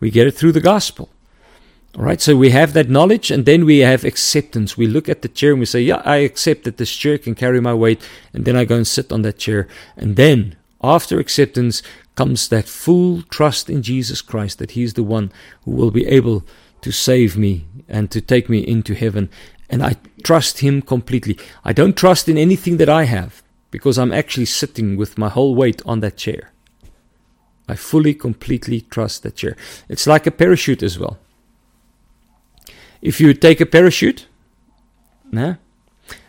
we 0.00 0.10
get 0.10 0.26
it 0.26 0.32
through 0.32 0.52
the 0.52 0.60
gospel. 0.60 1.08
All 1.96 2.02
right, 2.02 2.20
so 2.20 2.36
we 2.36 2.50
have 2.50 2.74
that 2.74 2.90
knowledge 2.90 3.30
and 3.30 3.46
then 3.46 3.64
we 3.64 3.78
have 3.78 4.04
acceptance. 4.04 4.76
We 4.76 4.86
look 4.86 5.08
at 5.08 5.22
the 5.22 5.28
chair 5.28 5.52
and 5.52 5.60
we 5.60 5.64
say, 5.64 5.80
Yeah, 5.80 6.02
I 6.04 6.16
accept 6.16 6.64
that 6.64 6.76
this 6.76 6.94
chair 6.94 7.16
can 7.16 7.34
carry 7.34 7.58
my 7.58 7.72
weight. 7.72 8.06
And 8.34 8.44
then 8.44 8.54
I 8.54 8.66
go 8.66 8.76
and 8.76 8.86
sit 8.86 9.10
on 9.10 9.22
that 9.22 9.38
chair. 9.38 9.66
And 9.96 10.16
then, 10.16 10.56
after 10.82 11.18
acceptance, 11.18 11.82
comes 12.14 12.48
that 12.48 12.68
full 12.68 13.22
trust 13.22 13.70
in 13.70 13.82
Jesus 13.82 14.20
Christ 14.20 14.58
that 14.58 14.72
He's 14.72 14.92
the 14.92 15.02
one 15.02 15.32
who 15.64 15.70
will 15.70 15.90
be 15.90 16.06
able 16.06 16.44
to 16.82 16.92
save 16.92 17.38
me 17.38 17.66
and 17.88 18.10
to 18.10 18.20
take 18.20 18.50
me 18.50 18.58
into 18.58 18.94
heaven. 18.94 19.30
And 19.70 19.82
I 19.82 19.96
trust 20.22 20.58
Him 20.58 20.82
completely. 20.82 21.38
I 21.64 21.72
don't 21.72 21.96
trust 21.96 22.28
in 22.28 22.36
anything 22.36 22.76
that 22.76 22.90
I 22.90 23.04
have 23.04 23.42
because 23.70 23.98
I'm 23.98 24.12
actually 24.12 24.46
sitting 24.46 24.98
with 24.98 25.16
my 25.16 25.30
whole 25.30 25.54
weight 25.54 25.80
on 25.86 26.00
that 26.00 26.18
chair. 26.18 26.52
I 27.66 27.74
fully, 27.74 28.12
completely 28.12 28.82
trust 28.82 29.22
that 29.22 29.36
chair. 29.36 29.56
It's 29.88 30.06
like 30.06 30.26
a 30.26 30.30
parachute 30.30 30.82
as 30.82 30.98
well. 30.98 31.18
If 33.02 33.20
you 33.20 33.34
take 33.34 33.60
a 33.60 33.66
parachute, 33.66 34.26
nah, 35.30 35.54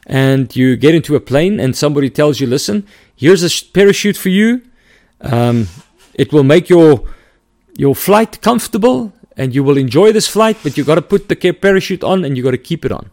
and 0.05 0.55
you 0.55 0.75
get 0.77 0.95
into 0.95 1.15
a 1.15 1.19
plane 1.19 1.59
and 1.59 1.75
somebody 1.75 2.09
tells 2.09 2.39
you, 2.39 2.47
listen, 2.47 2.87
here's 3.15 3.43
a 3.43 3.65
parachute 3.73 4.17
for 4.17 4.29
you. 4.29 4.61
Um, 5.21 5.67
it 6.13 6.31
will 6.31 6.43
make 6.43 6.69
your 6.69 7.03
your 7.75 7.93
flight 7.93 8.41
comfortable 8.41 9.13
and 9.35 9.53
you 9.53 9.63
will 9.63 9.77
enjoy 9.77 10.11
this 10.11 10.27
flight, 10.27 10.57
but 10.63 10.77
you 10.77 10.83
got 10.83 10.95
to 10.95 11.01
put 11.01 11.29
the 11.29 11.35
parachute 11.53 12.03
on 12.03 12.25
and 12.25 12.35
you 12.35 12.43
got 12.43 12.51
to 12.51 12.57
keep 12.57 12.83
it 12.83 12.91
on. 12.91 13.11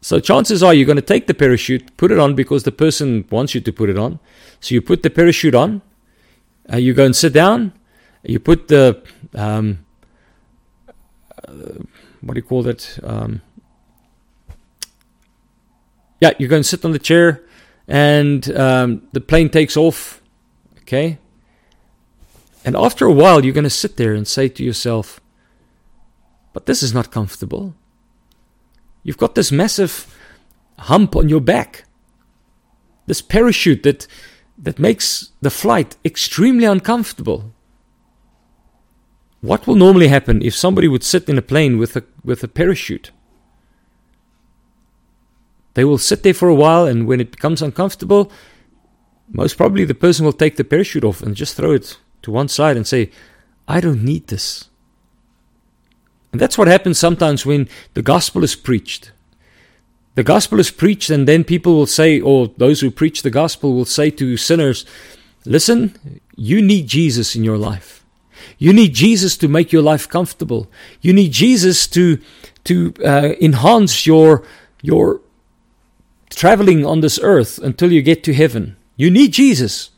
So 0.00 0.20
chances 0.20 0.62
are 0.62 0.74
you're 0.74 0.84
going 0.84 0.96
to 0.96 1.02
take 1.02 1.28
the 1.28 1.34
parachute, 1.34 1.96
put 1.96 2.10
it 2.10 2.18
on 2.18 2.34
because 2.34 2.64
the 2.64 2.72
person 2.72 3.24
wants 3.30 3.54
you 3.54 3.60
to 3.60 3.72
put 3.72 3.88
it 3.88 3.96
on. 3.96 4.18
So 4.60 4.74
you 4.74 4.82
put 4.82 5.02
the 5.02 5.10
parachute 5.10 5.54
on, 5.54 5.80
uh, 6.70 6.76
you 6.76 6.92
go 6.92 7.06
and 7.06 7.14
sit 7.14 7.32
down, 7.32 7.72
you 8.22 8.38
put 8.38 8.68
the 8.68 9.02
um, 9.34 9.78
uh, 11.46 11.84
what 12.24 12.34
do 12.34 12.38
you 12.38 12.42
call 12.42 12.62
that? 12.62 12.98
Um, 13.02 13.42
yeah, 16.20 16.32
you 16.38 16.48
go 16.48 16.56
and 16.56 16.66
sit 16.66 16.84
on 16.84 16.92
the 16.92 16.98
chair, 16.98 17.44
and 17.86 18.50
um, 18.56 19.08
the 19.12 19.20
plane 19.20 19.50
takes 19.50 19.76
off. 19.76 20.22
Okay. 20.80 21.18
And 22.64 22.76
after 22.76 23.04
a 23.04 23.12
while, 23.12 23.44
you're 23.44 23.52
going 23.52 23.64
to 23.64 23.70
sit 23.70 23.96
there 23.96 24.14
and 24.14 24.26
say 24.26 24.48
to 24.48 24.64
yourself, 24.64 25.20
but 26.54 26.66
this 26.66 26.82
is 26.82 26.94
not 26.94 27.10
comfortable. 27.10 27.74
You've 29.02 29.18
got 29.18 29.34
this 29.34 29.52
massive 29.52 30.16
hump 30.78 31.14
on 31.14 31.28
your 31.28 31.40
back, 31.40 31.84
this 33.06 33.20
parachute 33.20 33.82
that, 33.82 34.06
that 34.56 34.78
makes 34.78 35.30
the 35.42 35.50
flight 35.50 35.96
extremely 36.04 36.64
uncomfortable. 36.64 37.52
What 39.42 39.66
will 39.66 39.74
normally 39.74 40.08
happen 40.08 40.40
if 40.40 40.54
somebody 40.54 40.88
would 40.88 41.04
sit 41.04 41.28
in 41.28 41.36
a 41.36 41.42
plane 41.42 41.76
with 41.76 41.96
a, 41.96 42.04
with 42.24 42.42
a 42.42 42.48
parachute? 42.48 43.10
They 45.74 45.84
will 45.84 45.98
sit 45.98 46.22
there 46.22 46.34
for 46.34 46.48
a 46.48 46.54
while, 46.54 46.86
and 46.86 47.06
when 47.06 47.20
it 47.20 47.32
becomes 47.32 47.60
uncomfortable, 47.60 48.30
most 49.28 49.56
probably 49.56 49.84
the 49.84 49.94
person 49.94 50.24
will 50.24 50.32
take 50.32 50.56
the 50.56 50.64
parachute 50.64 51.04
off 51.04 51.22
and 51.22 51.34
just 51.34 51.56
throw 51.56 51.72
it 51.72 51.98
to 52.22 52.30
one 52.30 52.48
side 52.48 52.76
and 52.76 52.86
say, 52.86 53.10
I 53.66 53.80
don't 53.80 54.04
need 54.04 54.28
this. 54.28 54.68
And 56.32 56.40
that's 56.40 56.58
what 56.58 56.68
happens 56.68 56.98
sometimes 56.98 57.46
when 57.46 57.68
the 57.94 58.02
gospel 58.02 58.44
is 58.44 58.56
preached. 58.56 59.12
The 60.14 60.22
gospel 60.22 60.60
is 60.60 60.70
preached, 60.70 61.10
and 61.10 61.26
then 61.26 61.42
people 61.42 61.74
will 61.74 61.86
say, 61.86 62.20
or 62.20 62.48
those 62.56 62.80
who 62.80 62.90
preach 62.90 63.22
the 63.22 63.30
gospel 63.30 63.74
will 63.74 63.84
say 63.84 64.10
to 64.10 64.36
sinners, 64.36 64.86
Listen, 65.44 66.20
you 66.36 66.62
need 66.62 66.86
Jesus 66.86 67.36
in 67.36 67.44
your 67.44 67.58
life. 67.58 68.03
You 68.58 68.72
need 68.72 68.94
Jesus 68.94 69.36
to 69.38 69.48
make 69.48 69.72
your 69.72 69.82
life 69.82 70.08
comfortable. 70.08 70.70
You 71.00 71.12
need 71.12 71.32
Jesus 71.32 71.86
to 71.88 72.18
to 72.64 72.94
uh, 73.04 73.34
enhance 73.40 74.06
your 74.06 74.42
your 74.82 75.20
traveling 76.30 76.84
on 76.84 77.00
this 77.00 77.18
earth 77.22 77.58
until 77.58 77.92
you 77.92 78.02
get 78.02 78.24
to 78.24 78.34
heaven. 78.34 78.76
You 78.96 79.10
need 79.10 79.32
Jesus. 79.32 79.90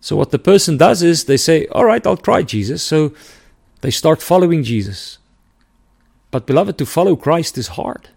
So 0.00 0.16
what 0.16 0.30
the 0.30 0.38
person 0.38 0.76
does 0.76 1.02
is 1.02 1.24
they 1.24 1.36
say, 1.36 1.66
"All 1.68 1.84
right, 1.84 2.06
I'll 2.06 2.16
try 2.16 2.42
Jesus." 2.42 2.82
So 2.82 3.12
they 3.80 3.90
start 3.90 4.22
following 4.22 4.62
Jesus. 4.62 5.18
But 6.30 6.46
beloved, 6.46 6.76
to 6.78 6.86
follow 6.86 7.16
Christ 7.16 7.56
is 7.56 7.68
hard. 7.68 8.10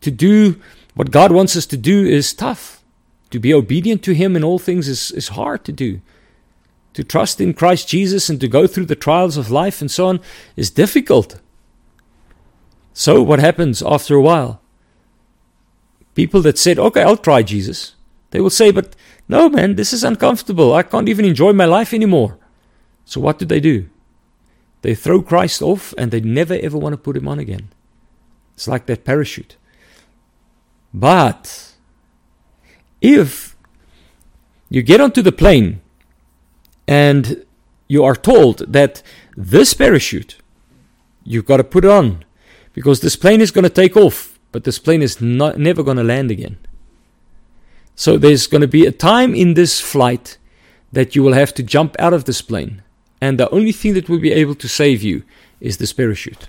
To 0.00 0.10
do 0.10 0.60
what 0.94 1.10
God 1.10 1.30
wants 1.32 1.56
us 1.56 1.66
to 1.66 1.76
do 1.76 2.04
is 2.04 2.34
tough. 2.34 2.82
To 3.30 3.38
be 3.38 3.54
obedient 3.54 4.02
to 4.04 4.14
Him 4.14 4.36
in 4.36 4.42
all 4.42 4.58
things 4.58 4.88
is, 4.88 5.12
is 5.12 5.28
hard 5.28 5.64
to 5.64 5.72
do 5.72 6.00
to 6.98 7.04
trust 7.04 7.40
in 7.40 7.54
Christ 7.54 7.86
Jesus 7.86 8.28
and 8.28 8.40
to 8.40 8.48
go 8.48 8.66
through 8.66 8.86
the 8.86 8.96
trials 8.96 9.36
of 9.36 9.52
life 9.52 9.80
and 9.80 9.88
so 9.88 10.08
on 10.08 10.20
is 10.56 10.68
difficult. 10.68 11.38
So, 12.92 13.22
what 13.22 13.38
happens 13.38 13.84
after 13.84 14.16
a 14.16 14.20
while? 14.20 14.60
People 16.16 16.42
that 16.42 16.58
said, 16.58 16.76
Okay, 16.76 17.04
I'll 17.04 17.16
try 17.16 17.44
Jesus, 17.44 17.94
they 18.32 18.40
will 18.40 18.50
say, 18.50 18.72
But 18.72 18.96
no, 19.28 19.48
man, 19.48 19.76
this 19.76 19.92
is 19.92 20.02
uncomfortable. 20.02 20.74
I 20.74 20.82
can't 20.82 21.08
even 21.08 21.24
enjoy 21.24 21.52
my 21.52 21.66
life 21.66 21.94
anymore. 21.94 22.36
So, 23.04 23.20
what 23.20 23.38
do 23.38 23.44
they 23.44 23.60
do? 23.60 23.88
They 24.82 24.96
throw 24.96 25.22
Christ 25.22 25.62
off 25.62 25.94
and 25.96 26.10
they 26.10 26.20
never 26.20 26.54
ever 26.54 26.76
want 26.76 26.94
to 26.94 26.96
put 26.96 27.16
him 27.16 27.28
on 27.28 27.38
again. 27.38 27.68
It's 28.54 28.66
like 28.66 28.86
that 28.86 29.04
parachute. 29.04 29.56
But 30.92 31.74
if 33.00 33.56
you 34.68 34.82
get 34.82 35.00
onto 35.00 35.22
the 35.22 35.30
plane 35.30 35.80
and 36.88 37.44
you 37.86 38.02
are 38.02 38.16
told 38.16 38.72
that 38.72 39.02
this 39.36 39.74
parachute, 39.74 40.38
you've 41.22 41.46
got 41.46 41.58
to 41.58 41.64
put 41.64 41.84
it 41.84 41.90
on 41.90 42.24
because 42.72 43.00
this 43.00 43.14
plane 43.14 43.42
is 43.42 43.50
going 43.50 43.64
to 43.64 43.70
take 43.70 43.96
off, 43.96 44.38
but 44.50 44.64
this 44.64 44.78
plane 44.78 45.02
is 45.02 45.20
not, 45.20 45.58
never 45.58 45.82
going 45.82 45.98
to 45.98 46.02
land 46.02 46.30
again. 46.30 46.56
So 47.94 48.16
there's 48.16 48.46
going 48.46 48.62
to 48.62 48.68
be 48.68 48.86
a 48.86 48.92
time 48.92 49.34
in 49.34 49.54
this 49.54 49.80
flight 49.80 50.38
that 50.90 51.14
you 51.14 51.22
will 51.22 51.34
have 51.34 51.52
to 51.54 51.62
jump 51.62 51.94
out 51.98 52.14
of 52.14 52.24
this 52.24 52.40
plane. 52.40 52.82
And 53.20 53.38
the 53.38 53.50
only 53.50 53.72
thing 53.72 53.92
that 53.94 54.08
will 54.08 54.20
be 54.20 54.32
able 54.32 54.54
to 54.54 54.68
save 54.68 55.02
you 55.02 55.24
is 55.60 55.76
this 55.76 55.92
parachute. 55.92 56.48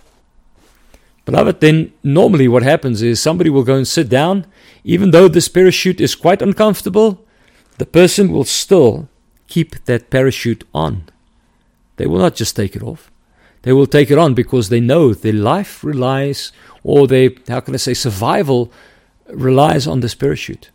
Beloved, 1.26 1.60
then 1.60 1.92
normally 2.02 2.48
what 2.48 2.64
happens 2.64 3.02
is 3.02 3.20
somebody 3.20 3.50
will 3.50 3.64
go 3.64 3.76
and 3.76 3.88
sit 3.88 4.08
down. 4.08 4.46
Even 4.86 5.12
though 5.12 5.28
this 5.28 5.50
parachute 5.50 6.00
is 6.00 6.16
quite 6.16 6.42
uncomfortable, 6.42 7.26
the 7.78 7.86
person 7.86 8.32
will 8.32 8.46
still 8.46 9.09
keep 9.50 9.84
that 9.86 10.10
parachute 10.10 10.64
on. 10.74 11.04
They 11.98 12.06
will 12.08 12.20
not 12.20 12.36
just 12.36 12.56
take 12.56 12.76
it 12.76 12.84
off. 12.84 13.12
They 13.64 13.74
will 13.74 13.88
take 13.88 14.10
it 14.10 14.18
on 14.18 14.34
because 14.34 14.70
they 14.70 14.80
know 14.80 15.14
their 15.14 15.34
life 15.34 15.84
relies, 15.84 16.54
or 16.84 17.08
their, 17.08 17.32
how 17.48 17.60
can 17.60 17.74
I 17.74 17.78
say, 17.78 17.94
survival 17.94 18.72
relies 19.28 19.86
on 19.86 20.00
this 20.00 20.16
parachute. 20.16 20.72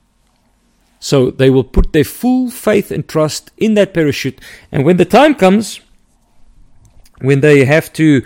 So 1.00 1.30
they 1.30 1.50
will 1.50 1.64
put 1.64 1.92
their 1.92 2.04
full 2.04 2.50
faith 2.50 2.90
and 2.90 3.08
trust 3.08 3.50
in 3.56 3.74
that 3.74 3.94
parachute. 3.94 4.40
And 4.70 4.84
when 4.84 4.96
the 4.96 5.04
time 5.04 5.34
comes, 5.34 5.80
when 7.20 7.40
they 7.40 7.64
have 7.64 7.92
to 7.94 8.22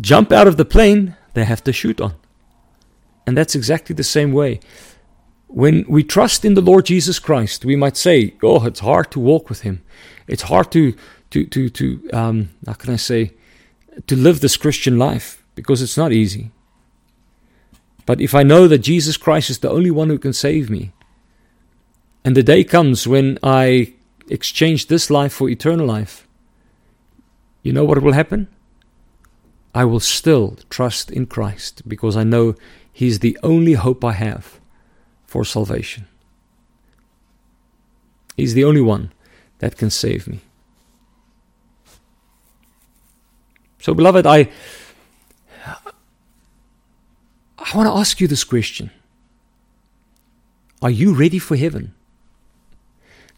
jump 0.00 0.32
out 0.32 0.46
of 0.46 0.56
the 0.56 0.64
plane, 0.64 1.16
they 1.34 1.44
have 1.44 1.64
to 1.64 1.72
shoot 1.72 2.00
on. 2.00 2.14
And 3.26 3.36
that's 3.36 3.54
exactly 3.54 3.94
the 3.94 4.04
same 4.04 4.32
way. 4.32 4.60
When 5.48 5.84
we 5.88 6.02
trust 6.02 6.44
in 6.44 6.54
the 6.54 6.60
Lord 6.60 6.86
Jesus 6.86 7.18
Christ, 7.18 7.64
we 7.64 7.76
might 7.76 7.96
say, 7.96 8.34
"Oh, 8.42 8.66
it's 8.66 8.80
hard 8.80 9.10
to 9.12 9.20
walk 9.20 9.48
with 9.48 9.60
Him. 9.62 9.82
It's 10.26 10.42
hard 10.42 10.72
to 10.72 10.94
to 11.30 11.44
to 11.46 11.68
to 11.68 12.10
um, 12.12 12.48
how 12.66 12.74
can 12.74 12.92
I 12.92 12.96
say 12.96 13.32
to 14.06 14.16
live 14.16 14.40
this 14.40 14.56
Christian 14.56 14.98
life 14.98 15.42
because 15.54 15.82
it's 15.82 15.96
not 15.96 16.12
easy." 16.12 16.50
But 18.06 18.20
if 18.20 18.34
I 18.34 18.42
know 18.42 18.68
that 18.68 18.78
Jesus 18.78 19.16
Christ 19.16 19.50
is 19.50 19.58
the 19.58 19.70
only 19.70 19.90
one 19.90 20.08
who 20.08 20.18
can 20.18 20.32
save 20.32 20.70
me, 20.70 20.92
and 22.24 22.36
the 22.36 22.42
day 22.42 22.64
comes 22.64 23.06
when 23.06 23.38
I 23.42 23.94
exchange 24.28 24.86
this 24.86 25.10
life 25.10 25.32
for 25.32 25.48
eternal 25.48 25.86
life, 25.86 26.26
you 27.62 27.72
know 27.72 27.84
what 27.84 28.02
will 28.02 28.12
happen? 28.12 28.48
I 29.74 29.84
will 29.84 30.00
still 30.00 30.56
trust 30.70 31.10
in 31.10 31.26
Christ 31.26 31.82
because 31.86 32.16
I 32.16 32.24
know 32.24 32.54
He's 32.92 33.18
the 33.18 33.38
only 33.42 33.74
hope 33.74 34.04
I 34.04 34.12
have 34.12 34.60
for 35.26 35.44
salvation. 35.44 36.06
He's 38.36 38.54
the 38.54 38.64
only 38.64 38.80
one 38.80 39.12
that 39.58 39.76
can 39.76 39.90
save 39.90 40.26
me. 40.26 40.40
So, 43.80 43.94
beloved, 43.94 44.26
I, 44.26 44.48
I 47.58 47.76
want 47.76 47.88
to 47.88 47.94
ask 47.94 48.20
you 48.20 48.28
this 48.28 48.44
question 48.44 48.90
Are 50.82 50.90
you 50.90 51.14
ready 51.14 51.38
for 51.38 51.56
heaven? 51.56 51.94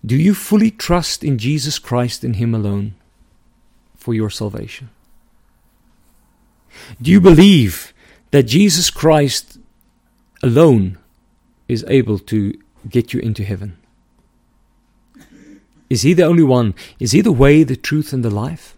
Do 0.04 0.16
you 0.16 0.34
fully 0.34 0.70
trust 0.70 1.24
in 1.24 1.38
Jesus 1.38 1.78
Christ 1.78 2.24
and 2.24 2.36
Him 2.36 2.54
alone 2.54 2.94
for 3.96 4.14
your 4.14 4.30
salvation? 4.30 4.90
Do 7.02 7.10
you 7.10 7.20
believe 7.20 7.92
that 8.30 8.44
Jesus 8.44 8.90
Christ 8.90 9.58
alone 10.42 10.98
is 11.68 11.84
able 11.88 12.18
to 12.18 12.58
get 12.88 13.12
you 13.12 13.20
into 13.20 13.44
heaven? 13.44 13.76
Is 15.90 16.02
He 16.02 16.12
the 16.12 16.24
only 16.24 16.42
one? 16.42 16.74
Is 16.98 17.12
He 17.12 17.20
the 17.20 17.32
way, 17.32 17.62
the 17.62 17.76
truth, 17.76 18.12
and 18.12 18.24
the 18.24 18.30
life? 18.30 18.74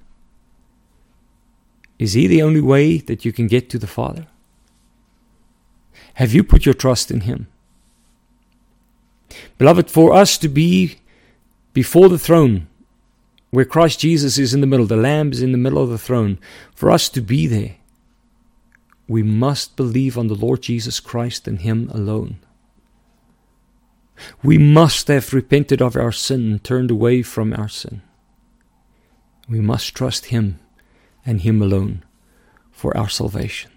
Is 1.98 2.14
He 2.14 2.26
the 2.26 2.42
only 2.42 2.60
way 2.60 2.98
that 2.98 3.24
you 3.24 3.32
can 3.32 3.46
get 3.46 3.70
to 3.70 3.78
the 3.78 3.86
Father? 3.86 4.26
Have 6.14 6.34
you 6.34 6.44
put 6.44 6.66
your 6.66 6.74
trust 6.74 7.10
in 7.10 7.22
Him? 7.22 7.48
Beloved, 9.58 9.90
for 9.90 10.12
us 10.12 10.38
to 10.38 10.48
be 10.48 10.98
before 11.72 12.08
the 12.08 12.18
throne, 12.18 12.66
where 13.50 13.64
Christ 13.64 14.00
Jesus 14.00 14.38
is 14.38 14.54
in 14.54 14.60
the 14.60 14.66
middle, 14.66 14.86
the 14.86 14.96
Lamb 14.96 15.32
is 15.32 15.42
in 15.42 15.52
the 15.52 15.58
middle 15.58 15.82
of 15.82 15.90
the 15.90 15.98
throne, 15.98 16.38
for 16.74 16.90
us 16.90 17.08
to 17.10 17.20
be 17.20 17.46
there, 17.46 17.76
we 19.08 19.22
must 19.22 19.76
believe 19.76 20.16
on 20.16 20.28
the 20.28 20.34
Lord 20.34 20.62
Jesus 20.62 21.00
Christ 21.00 21.48
and 21.48 21.60
Him 21.60 21.90
alone. 21.92 22.38
We 24.42 24.58
must 24.58 25.08
have 25.08 25.32
repented 25.32 25.80
of 25.80 25.96
our 25.96 26.12
sin 26.12 26.52
and 26.52 26.64
turned 26.64 26.90
away 26.90 27.22
from 27.22 27.52
our 27.52 27.68
sin. 27.68 28.02
We 29.48 29.60
must 29.60 29.94
trust 29.94 30.26
Him 30.26 30.58
and 31.26 31.40
Him 31.40 31.60
alone 31.60 32.04
for 32.70 32.96
our 32.96 33.08
salvation. 33.08 33.70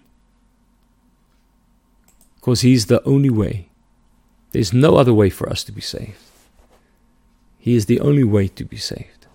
Because 2.36 2.60
He's 2.60 2.86
the 2.86 3.02
only 3.04 3.30
way. 3.30 3.68
There's 4.52 4.72
no 4.72 4.96
other 4.96 5.12
way 5.12 5.30
for 5.30 5.48
us 5.48 5.64
to 5.64 5.72
be 5.72 5.80
saved. 5.80 6.18
He 7.58 7.74
is 7.74 7.86
the 7.86 8.00
only 8.00 8.24
way 8.24 8.48
to 8.48 8.64
be 8.64 8.76
saved. 8.76 9.26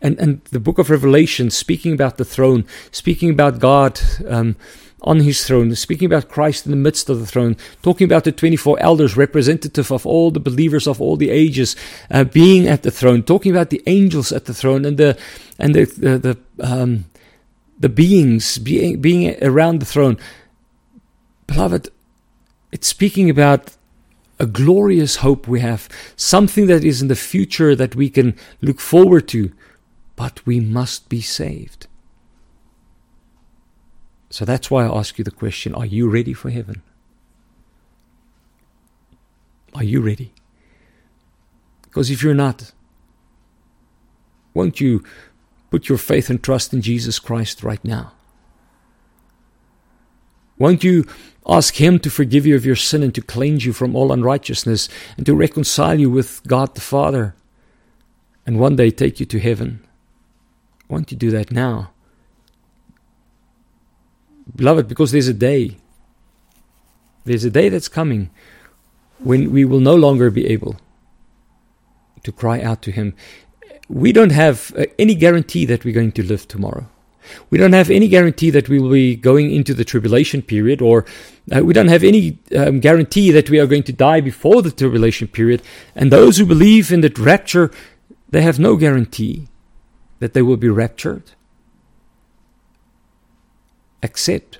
And, 0.00 0.18
and 0.18 0.44
the 0.46 0.60
book 0.60 0.78
of 0.78 0.90
Revelation, 0.90 1.50
speaking 1.50 1.92
about 1.92 2.16
the 2.18 2.24
throne, 2.24 2.64
speaking 2.90 3.30
about 3.30 3.58
God 3.58 4.00
um, 4.26 4.56
on 5.02 5.20
his 5.20 5.46
throne, 5.46 5.74
speaking 5.74 6.06
about 6.06 6.28
Christ 6.28 6.66
in 6.66 6.70
the 6.70 6.76
midst 6.76 7.08
of 7.08 7.20
the 7.20 7.26
throne, 7.26 7.56
talking 7.82 8.04
about 8.04 8.24
the 8.24 8.32
24 8.32 8.80
elders, 8.80 9.16
representative 9.16 9.92
of 9.92 10.06
all 10.06 10.30
the 10.30 10.40
believers 10.40 10.86
of 10.86 11.00
all 11.00 11.16
the 11.16 11.30
ages, 11.30 11.76
uh, 12.10 12.24
being 12.24 12.66
at 12.66 12.82
the 12.82 12.90
throne, 12.90 13.22
talking 13.22 13.52
about 13.52 13.70
the 13.70 13.82
angels 13.86 14.32
at 14.32 14.46
the 14.46 14.54
throne 14.54 14.84
and 14.84 14.98
the, 14.98 15.16
and 15.58 15.74
the, 15.74 15.84
the, 15.84 16.18
the, 16.18 16.38
um, 16.60 17.04
the 17.78 17.88
beings 17.88 18.58
being, 18.58 19.00
being 19.00 19.36
around 19.42 19.78
the 19.78 19.86
throne. 19.86 20.18
Beloved, 21.46 21.90
it's 22.72 22.88
speaking 22.88 23.30
about 23.30 23.76
a 24.40 24.46
glorious 24.46 25.16
hope 25.16 25.48
we 25.48 25.60
have, 25.60 25.88
something 26.16 26.66
that 26.66 26.84
is 26.84 27.02
in 27.02 27.08
the 27.08 27.16
future 27.16 27.74
that 27.74 27.94
we 27.94 28.10
can 28.10 28.36
look 28.60 28.80
forward 28.80 29.28
to, 29.28 29.52
but 30.16 30.44
we 30.46 30.60
must 30.60 31.08
be 31.08 31.20
saved. 31.20 31.86
So 34.30 34.44
that's 34.44 34.70
why 34.70 34.84
I 34.84 34.98
ask 34.98 35.18
you 35.18 35.24
the 35.24 35.30
question 35.30 35.74
Are 35.74 35.86
you 35.86 36.08
ready 36.08 36.32
for 36.32 36.50
heaven? 36.50 36.82
Are 39.74 39.84
you 39.84 40.00
ready? 40.00 40.32
Because 41.82 42.10
if 42.10 42.22
you're 42.22 42.34
not, 42.34 42.72
won't 44.54 44.80
you 44.80 45.04
put 45.70 45.88
your 45.88 45.98
faith 45.98 46.30
and 46.30 46.42
trust 46.42 46.72
in 46.72 46.82
Jesus 46.82 47.18
Christ 47.18 47.62
right 47.62 47.82
now? 47.84 48.12
Won't 50.58 50.82
you 50.82 51.04
ask 51.46 51.76
Him 51.76 51.98
to 52.00 52.10
forgive 52.10 52.44
you 52.44 52.56
of 52.56 52.66
your 52.66 52.76
sin 52.76 53.02
and 53.02 53.14
to 53.14 53.22
cleanse 53.22 53.64
you 53.64 53.72
from 53.72 53.94
all 53.94 54.12
unrighteousness 54.12 54.88
and 55.16 55.24
to 55.26 55.34
reconcile 55.34 55.98
you 55.98 56.10
with 56.10 56.42
God 56.46 56.74
the 56.74 56.80
Father 56.80 57.34
and 58.44 58.58
one 58.58 58.76
day 58.76 58.90
take 58.90 59.20
you 59.20 59.26
to 59.26 59.38
heaven? 59.38 59.86
Won't 60.88 61.12
you 61.12 61.16
do 61.16 61.30
that 61.30 61.52
now? 61.52 61.92
Beloved, 64.54 64.88
because 64.88 65.12
there's 65.12 65.28
a 65.28 65.34
day, 65.34 65.76
there's 67.24 67.44
a 67.44 67.50
day 67.50 67.68
that's 67.68 67.88
coming 67.88 68.30
when 69.18 69.50
we 69.52 69.64
will 69.64 69.80
no 69.80 69.94
longer 69.94 70.30
be 70.30 70.46
able 70.46 70.76
to 72.22 72.32
cry 72.32 72.60
out 72.60 72.82
to 72.82 72.90
Him. 72.90 73.14
We 73.88 74.12
don't 74.12 74.32
have 74.32 74.72
uh, 74.76 74.86
any 74.98 75.14
guarantee 75.14 75.64
that 75.66 75.84
we're 75.84 75.94
going 75.94 76.12
to 76.12 76.22
live 76.22 76.46
tomorrow. 76.48 76.86
We 77.50 77.58
don't 77.58 77.74
have 77.74 77.90
any 77.90 78.08
guarantee 78.08 78.50
that 78.50 78.68
we 78.68 78.78
will 78.78 78.90
be 78.90 79.14
going 79.14 79.52
into 79.52 79.74
the 79.74 79.84
tribulation 79.84 80.42
period, 80.42 80.80
or 80.80 81.04
uh, 81.54 81.62
we 81.62 81.74
don't 81.74 81.88
have 81.88 82.04
any 82.04 82.38
um, 82.56 82.80
guarantee 82.80 83.30
that 83.32 83.50
we 83.50 83.58
are 83.60 83.66
going 83.66 83.82
to 83.84 83.92
die 83.92 84.20
before 84.20 84.62
the 84.62 84.70
tribulation 84.70 85.28
period. 85.28 85.62
And 85.94 86.10
those 86.10 86.38
who 86.38 86.46
believe 86.46 86.92
in 86.92 87.00
the 87.00 87.12
rapture, 87.18 87.70
they 88.30 88.42
have 88.42 88.58
no 88.58 88.76
guarantee 88.76 89.48
that 90.20 90.32
they 90.32 90.42
will 90.42 90.56
be 90.56 90.68
raptured, 90.68 91.32
except 94.02 94.58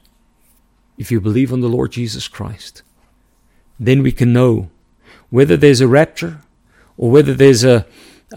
if 0.96 1.11
you 1.11 1.20
believe 1.20 1.53
on 1.53 1.61
the 1.61 1.68
Lord 1.68 1.92
Jesus 1.92 2.29
Christ. 2.29 2.83
Then 3.79 4.03
we 4.03 4.12
can 4.12 4.33
know 4.33 4.70
whether 5.31 5.57
there's 5.57 5.81
a 5.81 5.88
rapture 5.88 6.40
or 6.96 7.11
whether 7.11 7.35
there's 7.35 7.64
a 7.64 7.87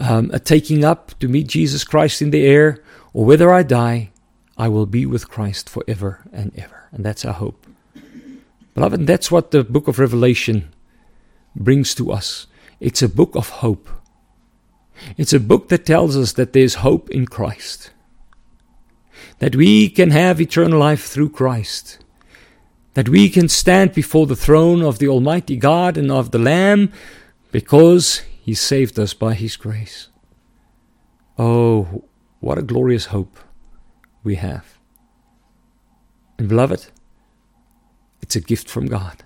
um, 0.00 0.30
a 0.32 0.38
taking 0.38 0.84
up 0.84 1.18
to 1.18 1.28
meet 1.28 1.46
Jesus 1.46 1.84
Christ 1.84 2.22
in 2.22 2.30
the 2.30 2.46
air, 2.46 2.82
or 3.12 3.24
whether 3.24 3.52
I 3.52 3.62
die, 3.62 4.10
I 4.56 4.68
will 4.68 4.86
be 4.86 5.06
with 5.06 5.28
Christ 5.28 5.68
forever 5.68 6.20
and 6.32 6.52
ever. 6.56 6.88
And 6.92 7.04
that's 7.04 7.24
our 7.24 7.34
hope. 7.34 7.66
Beloved, 8.74 9.06
that's 9.06 9.30
what 9.30 9.50
the 9.50 9.64
book 9.64 9.88
of 9.88 9.98
Revelation 9.98 10.72
brings 11.54 11.94
to 11.96 12.10
us. 12.10 12.46
It's 12.80 13.02
a 13.02 13.08
book 13.08 13.34
of 13.34 13.48
hope. 13.60 13.88
It's 15.16 15.32
a 15.32 15.40
book 15.40 15.68
that 15.68 15.84
tells 15.84 16.16
us 16.16 16.32
that 16.34 16.52
there's 16.52 16.76
hope 16.76 17.10
in 17.10 17.26
Christ, 17.26 17.90
that 19.42 19.56
we 19.56 19.88
can 19.88 20.12
have 20.12 20.40
eternal 20.40 20.78
life 20.78 21.04
through 21.06 21.28
Christ, 21.28 21.98
that 22.94 23.08
we 23.08 23.28
can 23.28 23.48
stand 23.48 23.92
before 23.92 24.24
the 24.24 24.36
throne 24.36 24.82
of 24.82 25.00
the 25.00 25.08
Almighty 25.08 25.56
God 25.56 25.98
and 25.98 26.12
of 26.12 26.30
the 26.30 26.38
Lamb 26.38 26.92
because 27.50 28.22
He 28.40 28.54
saved 28.54 29.00
us 29.00 29.14
by 29.14 29.34
His 29.34 29.56
grace. 29.56 30.06
Oh, 31.36 32.04
what 32.38 32.56
a 32.56 32.62
glorious 32.62 33.06
hope 33.06 33.36
we 34.22 34.36
have. 34.36 34.78
And 36.38 36.48
beloved, 36.48 36.86
it's 38.20 38.36
a 38.36 38.40
gift 38.40 38.70
from 38.70 38.86
God. 38.86 39.24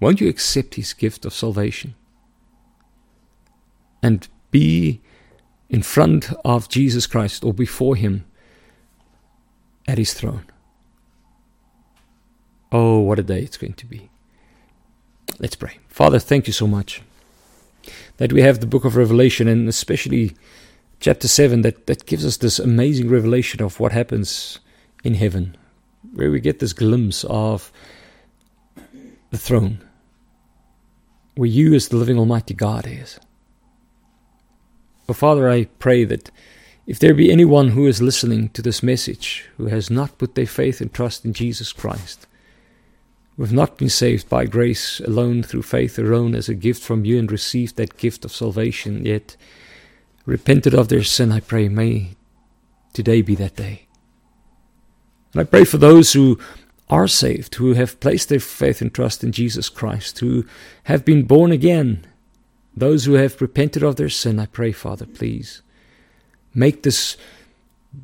Won't 0.00 0.20
you 0.20 0.28
accept 0.28 0.74
His 0.74 0.92
gift 0.92 1.24
of 1.24 1.32
salvation? 1.32 1.94
And 4.02 4.26
be 4.50 5.02
in 5.68 5.84
front 5.84 6.32
of 6.44 6.68
Jesus 6.68 7.06
Christ 7.06 7.44
or 7.44 7.54
before 7.54 7.94
Him 7.94 8.24
at 9.86 9.98
His 9.98 10.14
throne. 10.14 10.44
Oh, 12.72 12.98
what 12.98 13.18
a 13.18 13.22
day 13.22 13.40
it's 13.40 13.56
going 13.56 13.74
to 13.74 13.86
be. 13.86 14.10
Let's 15.38 15.56
pray. 15.56 15.78
Father, 15.88 16.18
thank 16.18 16.46
you 16.46 16.52
so 16.52 16.66
much 16.66 17.02
that 18.16 18.32
we 18.32 18.42
have 18.42 18.60
the 18.60 18.66
book 18.66 18.84
of 18.84 18.96
Revelation 18.96 19.48
and 19.48 19.68
especially 19.68 20.34
chapter 21.00 21.28
7 21.28 21.62
that, 21.62 21.86
that 21.86 22.06
gives 22.06 22.24
us 22.24 22.36
this 22.36 22.58
amazing 22.58 23.08
revelation 23.08 23.62
of 23.62 23.78
what 23.80 23.92
happens 23.92 24.58
in 25.02 25.14
heaven, 25.14 25.56
where 26.14 26.30
we 26.30 26.40
get 26.40 26.60
this 26.60 26.72
glimpse 26.72 27.24
of 27.24 27.70
the 29.30 29.38
throne, 29.38 29.84
where 31.34 31.48
you, 31.48 31.74
as 31.74 31.88
the 31.88 31.96
living 31.96 32.18
Almighty 32.18 32.54
God, 32.54 32.86
is. 32.86 33.18
Oh, 35.08 35.12
Father, 35.12 35.50
I 35.50 35.64
pray 35.64 36.04
that 36.04 36.30
if 36.86 36.98
there 36.98 37.14
be 37.14 37.32
anyone 37.32 37.70
who 37.70 37.86
is 37.86 38.02
listening 38.02 38.50
to 38.50 38.60
this 38.60 38.82
message 38.82 39.48
who 39.56 39.66
has 39.66 39.90
not 39.90 40.18
put 40.18 40.34
their 40.34 40.46
faith 40.46 40.80
and 40.80 40.92
trust 40.92 41.24
in 41.24 41.32
Jesus 41.32 41.72
Christ, 41.72 42.26
who 43.36 43.42
have 43.42 43.52
not 43.52 43.78
been 43.78 43.88
saved 43.88 44.28
by 44.28 44.44
grace 44.44 45.00
alone 45.00 45.42
through 45.42 45.62
faith 45.62 45.98
alone 45.98 46.34
as 46.34 46.48
a 46.48 46.54
gift 46.54 46.82
from 46.82 47.04
you 47.04 47.18
and 47.18 47.32
received 47.32 47.76
that 47.76 47.96
gift 47.96 48.24
of 48.24 48.32
salvation, 48.32 49.06
yet 49.06 49.36
repented 50.26 50.74
of 50.74 50.88
their 50.88 51.02
sin, 51.02 51.32
I 51.32 51.40
pray, 51.40 51.68
may 51.68 52.16
today 52.92 53.22
be 53.22 53.34
that 53.36 53.56
day. 53.56 53.86
And 55.32 55.40
I 55.40 55.44
pray 55.44 55.64
for 55.64 55.78
those 55.78 56.12
who 56.12 56.38
are 56.90 57.08
saved, 57.08 57.54
who 57.54 57.72
have 57.72 57.98
placed 57.98 58.28
their 58.28 58.40
faith 58.40 58.82
and 58.82 58.92
trust 58.92 59.24
in 59.24 59.32
Jesus 59.32 59.70
Christ, 59.70 60.18
who 60.18 60.44
have 60.84 61.02
been 61.04 61.24
born 61.24 61.50
again, 61.50 62.06
those 62.76 63.06
who 63.06 63.14
have 63.14 63.40
repented 63.40 63.82
of 63.82 63.96
their 63.96 64.10
sin, 64.10 64.38
I 64.38 64.46
pray, 64.46 64.70
Father, 64.70 65.06
please 65.06 65.62
make 66.54 66.82
this, 66.82 67.16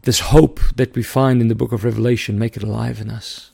this 0.03 0.21
hope 0.21 0.61
that 0.77 0.95
we 0.95 1.03
find 1.03 1.41
in 1.41 1.49
the 1.49 1.55
book 1.55 1.73
of 1.73 1.85
Revelation, 1.85 2.39
make 2.39 2.57
it 2.57 2.63
alive 2.63 3.01
in 3.01 3.11
us. 3.11 3.51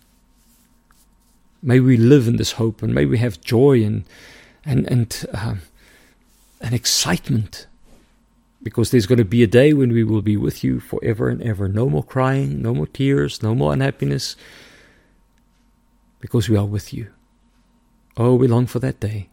May 1.63 1.81
we 1.81 1.97
live 1.97 2.29
in 2.29 2.37
this 2.37 2.53
hope 2.53 2.83
and 2.83 2.95
may 2.95 3.07
we 3.07 3.19
have 3.19 3.41
joy 3.41 3.83
and, 3.83 4.05
and, 4.65 4.87
and, 4.87 5.27
uh, 5.33 5.55
and 6.61 6.75
excitement 6.75 7.67
because 8.63 8.91
there's 8.91 9.07
going 9.07 9.19
to 9.19 9.25
be 9.25 9.45
a 9.45 9.47
day 9.47 9.73
when 9.73 9.93
we 9.93 10.03
will 10.03 10.23
be 10.23 10.37
with 10.37 10.65
you 10.65 10.81
forever 10.81 11.29
and 11.29 11.41
ever. 11.41 11.69
No 11.69 11.89
more 11.89 12.03
crying, 12.03 12.61
no 12.63 12.75
more 12.75 12.89
tears, 12.89 13.41
no 13.41 13.55
more 13.55 13.73
unhappiness, 13.73 14.35
because 16.21 16.49
we 16.49 16.57
are 16.57 16.65
with 16.65 16.93
you. 16.93 17.13
Oh, 18.17 18.35
we 18.35 18.49
long 18.49 18.67
for 18.67 18.81
that 18.81 18.99
day. 18.99 19.29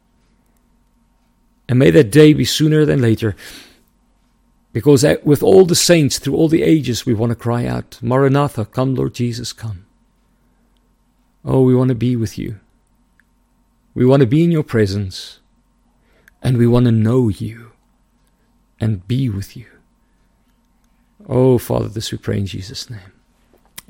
And 1.68 1.80
may 1.80 1.90
that 1.90 2.12
day 2.12 2.34
be 2.34 2.46
sooner 2.46 2.86
than 2.86 3.02
later, 3.02 3.36
because 4.74 5.06
with 5.24 5.44
all 5.44 5.66
the 5.66 5.76
saints 5.76 6.18
through 6.18 6.36
all 6.36 6.50
the 6.50 6.64
ages, 6.64 7.06
we 7.06 7.14
want 7.14 7.30
to 7.30 7.36
cry 7.36 7.66
out, 7.68 8.00
Maranatha, 8.02 8.66
come, 8.66 8.96
Lord 8.96 9.14
Jesus, 9.14 9.54
come. 9.54 9.86
Oh, 11.46 11.62
we 11.62 11.76
want 11.76 11.90
to 11.90 11.96
be 11.96 12.16
with 12.16 12.40
you. 12.40 12.60
We 13.94 14.06
want 14.06 14.22
to 14.22 14.28
be 14.28 14.44
in 14.44 14.52
your 14.52 14.64
presence, 14.64 15.40
and 16.42 16.58
we 16.58 16.66
want 16.66 16.86
to 16.86 16.92
know 16.92 17.30
you 17.30 17.74
and 18.80 19.08
be 19.08 19.30
with 19.30 19.56
you. 19.56 19.68
Oh, 21.30 21.60
Father, 21.60 21.88
this 21.88 22.12
we 22.12 22.18
pray 22.18 22.40
in 22.40 22.48
Jesus' 22.48 22.90
name. 22.90 23.14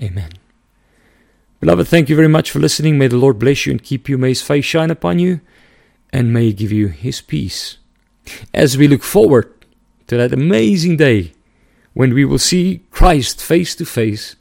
Amen. 0.01 0.31
Beloved, 1.61 1.87
thank 1.87 2.09
you 2.09 2.15
very 2.17 2.27
much 2.27 2.51
for 2.51 2.59
listening. 2.59 2.97
May 2.97 3.07
the 3.07 3.15
Lord 3.15 3.39
bless 3.39 3.65
you 3.65 3.71
and 3.71 3.81
keep 3.81 4.09
you. 4.09 4.17
May 4.17 4.29
his 4.29 4.41
face 4.41 4.65
shine 4.65 4.91
upon 4.91 5.19
you, 5.19 5.39
and 6.11 6.33
may 6.33 6.47
he 6.47 6.53
give 6.53 6.73
you 6.73 6.89
his 6.89 7.21
peace. 7.21 7.77
As 8.53 8.77
we 8.77 8.89
look 8.89 9.03
forward 9.03 9.62
to 10.07 10.17
that 10.17 10.33
amazing 10.33 10.97
day 10.97 11.33
when 11.93 12.13
we 12.13 12.25
will 12.25 12.39
see 12.39 12.81
Christ 12.91 13.41
face 13.41 13.75
to 13.75 13.85
face, 13.85 14.35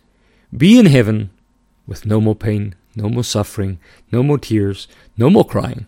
be 0.57 0.79
in 0.79 0.87
heaven 0.87 1.31
with 1.87 2.07
no 2.07 2.21
more 2.21 2.35
pain, 2.35 2.75
no 2.97 3.09
more 3.09 3.25
suffering, 3.25 3.79
no 4.11 4.23
more 4.23 4.39
tears, 4.39 4.89
no 5.17 5.31
more 5.31 5.45
crying, 5.45 5.87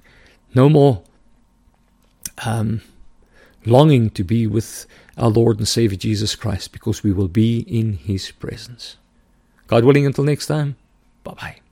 no 0.55 0.69
more 0.69 1.03
um, 2.45 2.83
longing 3.65 4.11
to 4.11 4.25
be 4.25 4.47
with 4.47 4.87
our 5.17 5.31
Lord 5.31 5.59
and 5.59 5.69
Savior 5.69 5.99
Jesus 5.99 6.35
Christ 6.35 6.73
because 6.73 7.03
we 7.03 7.13
will 7.13 7.29
be 7.29 7.61
in 7.61 7.95
His 7.95 8.31
presence. 8.31 8.97
God 9.67 9.85
willing, 9.85 10.07
until 10.07 10.25
next 10.25 10.47
time, 10.47 10.77
bye 11.23 11.35
bye. 11.35 11.64